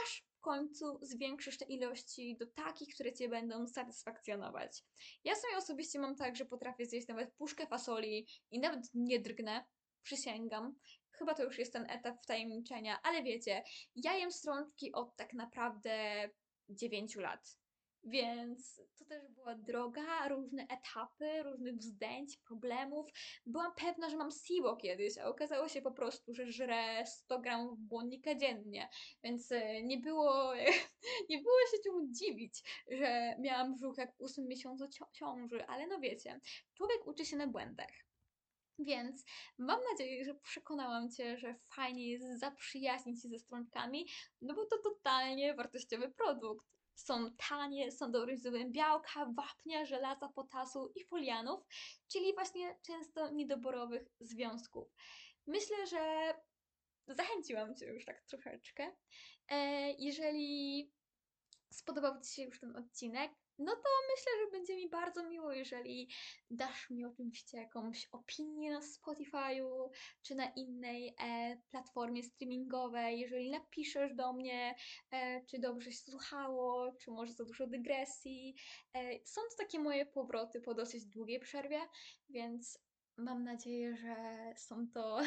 aż 0.02 0.24
w 0.36 0.40
końcu 0.40 0.98
zwiększysz 1.02 1.58
te 1.58 1.64
ilości 1.64 2.36
do 2.36 2.46
takich, 2.46 2.94
które 2.94 3.12
Cię 3.12 3.28
będą 3.28 3.66
satysfakcjonować. 3.66 4.84
Ja 5.24 5.34
sobie 5.34 5.56
osobiście 5.56 5.98
mam 5.98 6.16
tak, 6.16 6.36
że 6.36 6.44
potrafię 6.44 6.86
zjeść 6.86 7.08
nawet 7.08 7.34
puszkę 7.34 7.66
fasoli 7.66 8.26
i 8.50 8.60
nawet 8.60 8.80
nie 8.94 9.20
drgnę, 9.20 9.64
przysięgam. 10.02 10.74
Chyba 11.20 11.34
to 11.34 11.44
już 11.44 11.58
jest 11.58 11.72
ten 11.72 11.90
etap 11.90 12.22
wtajemniczenia, 12.22 12.98
ale 13.02 13.22
wiecie, 13.22 13.62
ja 13.96 14.16
jem 14.16 14.32
strączki 14.32 14.92
od 14.92 15.16
tak 15.16 15.32
naprawdę 15.32 16.28
9 16.68 17.16
lat. 17.16 17.58
Więc 18.04 18.80
to 18.98 19.04
też 19.04 19.28
była 19.28 19.54
droga, 19.54 20.28
różne 20.28 20.66
etapy, 20.68 21.42
różnych 21.42 21.76
wzdęć, 21.76 22.36
problemów. 22.36 23.06
Byłam 23.46 23.74
pewna, 23.74 24.10
że 24.10 24.16
mam 24.16 24.30
SIBO 24.30 24.76
kiedyś, 24.76 25.18
a 25.18 25.28
okazało 25.28 25.68
się 25.68 25.82
po 25.82 25.92
prostu, 25.92 26.34
że 26.34 26.52
żrę 26.52 27.06
100 27.06 27.38
gramów 27.38 27.78
błonnika 27.78 28.34
dziennie. 28.34 28.88
Więc 29.24 29.52
e, 29.52 29.82
nie 29.82 29.98
było, 29.98 30.54
nie 31.30 31.38
było 31.38 31.58
się 31.70 31.78
czemu 31.84 32.12
dziwić, 32.12 32.84
że 32.90 33.36
miałam 33.40 33.74
brzuch 33.74 33.98
jak 33.98 34.16
w 34.16 34.22
8 34.22 34.48
miesiącu 34.48 34.84
ciąży, 35.12 35.66
ale 35.66 35.86
no 35.86 36.00
wiecie, 36.00 36.40
człowiek 36.74 37.06
uczy 37.06 37.24
się 37.24 37.36
na 37.36 37.46
błędach. 37.46 38.09
Więc 38.84 39.24
mam 39.58 39.80
nadzieję, 39.92 40.24
że 40.24 40.34
przekonałam 40.34 41.10
Cię, 41.10 41.38
że 41.38 41.54
fajnie 41.68 42.10
jest 42.10 42.40
zaprzyjaźnić 42.40 43.22
się 43.22 43.28
ze 43.28 43.38
strączkami, 43.38 44.06
no 44.42 44.54
bo 44.54 44.66
to 44.66 44.78
totalnie 44.78 45.54
wartościowy 45.54 46.08
produkt. 46.08 46.66
Są 46.94 47.30
tanie, 47.48 47.92
są 47.92 48.10
dobre 48.10 48.36
źródłem 48.36 48.72
białka, 48.72 49.32
wapnia, 49.36 49.84
żelaza, 49.84 50.28
potasu 50.28 50.92
i 50.94 51.04
folianów, 51.04 51.60
czyli 52.08 52.34
właśnie 52.34 52.78
często 52.82 53.30
niedoborowych 53.30 54.08
związków. 54.20 54.88
Myślę, 55.46 55.86
że 55.86 56.34
zachęciłam 57.06 57.76
Cię 57.76 57.86
już 57.86 58.04
tak 58.04 58.22
troszeczkę. 58.22 58.96
E, 59.48 59.90
jeżeli 59.92 60.90
spodobał 61.70 62.20
Ci 62.20 62.34
się 62.34 62.42
już 62.42 62.60
ten 62.60 62.76
odcinek, 62.76 63.32
no 63.60 63.72
to 63.72 63.88
myślę, 64.10 64.32
że 64.44 64.50
będzie 64.50 64.76
mi 64.76 64.88
bardzo 64.88 65.28
miło, 65.28 65.52
jeżeli 65.52 66.08
dasz 66.50 66.90
mi 66.90 67.04
oczywiście 67.04 67.58
jakąś 67.58 68.08
opinię 68.12 68.72
na 68.72 68.80
Spotify'u 68.80 69.88
czy 70.22 70.34
na 70.34 70.46
innej 70.46 71.14
e, 71.20 71.56
platformie 71.70 72.22
streamingowej, 72.22 73.20
jeżeli 73.20 73.50
napiszesz 73.50 74.14
do 74.14 74.32
mnie, 74.32 74.74
e, 75.10 75.44
czy 75.44 75.58
dobrze 75.58 75.92
się 75.92 76.10
słuchało, 76.10 76.92
czy 77.00 77.10
może 77.10 77.32
za 77.32 77.44
dużo 77.44 77.66
dygresji. 77.66 78.54
E, 78.94 79.26
są 79.26 79.40
to 79.40 79.56
takie 79.58 79.78
moje 79.78 80.06
powroty 80.06 80.60
po 80.60 80.74
dosyć 80.74 81.06
długiej 81.06 81.40
przerwie, 81.40 81.80
więc 82.30 82.78
mam 83.16 83.44
nadzieję, 83.44 83.96
że 83.96 84.14
są 84.56 84.86
to 84.94 85.20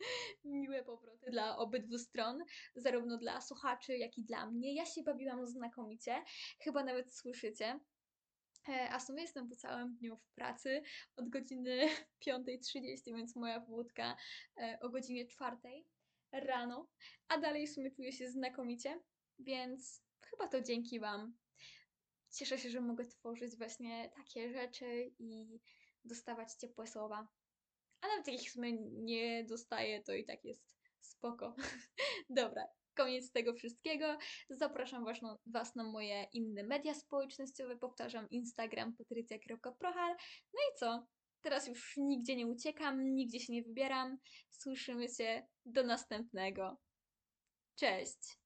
miłe 0.44 0.84
powroty 0.84 1.30
dla 1.30 1.58
obydwu 1.58 1.98
stron, 1.98 2.44
zarówno 2.76 3.18
dla 3.18 3.40
słuchaczy, 3.40 3.98
jak 3.98 4.18
i 4.18 4.24
dla 4.24 4.50
mnie. 4.50 4.74
Ja 4.74 4.86
się 4.86 5.02
bawiłam 5.02 5.46
znakomicie, 5.46 6.24
chyba 6.60 6.84
nawet 6.84 7.14
słyszycie. 7.14 7.80
E, 8.68 8.90
a 8.90 8.98
w 8.98 9.02
sumie 9.02 9.22
jestem 9.22 9.48
po 9.48 9.56
całym 9.56 9.96
dniu 9.96 10.16
w 10.16 10.30
pracy 10.34 10.82
od 11.16 11.28
godziny 11.28 11.88
5.30, 12.26 13.16
więc 13.16 13.36
moja 13.36 13.60
wódka 13.60 14.16
e, 14.56 14.78
o 14.82 14.88
godzinie 14.88 15.26
4 15.26 15.56
rano, 16.32 16.88
a 17.28 17.38
dalej 17.38 17.66
w 17.66 17.70
sumie 17.70 17.90
czuję 17.90 18.12
się 18.12 18.30
znakomicie, 18.30 19.00
więc 19.38 20.02
chyba 20.30 20.48
to 20.48 20.62
dzięki 20.62 21.00
Wam. 21.00 21.36
Cieszę 22.30 22.58
się, 22.58 22.70
że 22.70 22.80
mogę 22.80 23.04
tworzyć 23.04 23.56
właśnie 23.56 24.10
takie 24.16 24.50
rzeczy 24.50 25.12
i 25.18 25.60
dostawać 26.04 26.52
ciepłe 26.52 26.86
słowa. 26.86 27.28
A 28.00 28.08
nawet 28.08 28.26
jak 28.26 28.42
ich 28.42 28.48
w 28.48 28.52
sumie 28.52 28.72
nie 28.82 29.44
dostaję, 29.44 30.02
to 30.02 30.14
i 30.14 30.24
tak 30.24 30.44
jest 30.44 30.62
spoko. 31.00 31.54
Dobra, 32.30 32.68
koniec 32.94 33.32
tego 33.32 33.54
wszystkiego. 33.54 34.18
Zapraszam 34.50 35.04
was, 35.04 35.22
no, 35.22 35.38
was 35.46 35.74
na 35.74 35.84
moje 35.84 36.26
inne 36.32 36.62
media 36.62 36.94
społecznościowe. 36.94 37.76
Powtarzam 37.76 38.30
Instagram 38.30 38.96
patrycja.prochal. 38.96 40.16
No 40.54 40.60
i 40.72 40.78
co? 40.78 41.06
Teraz 41.42 41.68
już 41.68 41.96
nigdzie 41.96 42.36
nie 42.36 42.46
uciekam, 42.46 43.14
nigdzie 43.14 43.40
się 43.40 43.52
nie 43.52 43.62
wybieram. 43.62 44.18
Słyszymy 44.50 45.08
się 45.08 45.46
do 45.64 45.82
następnego. 45.82 46.76
Cześć! 47.76 48.38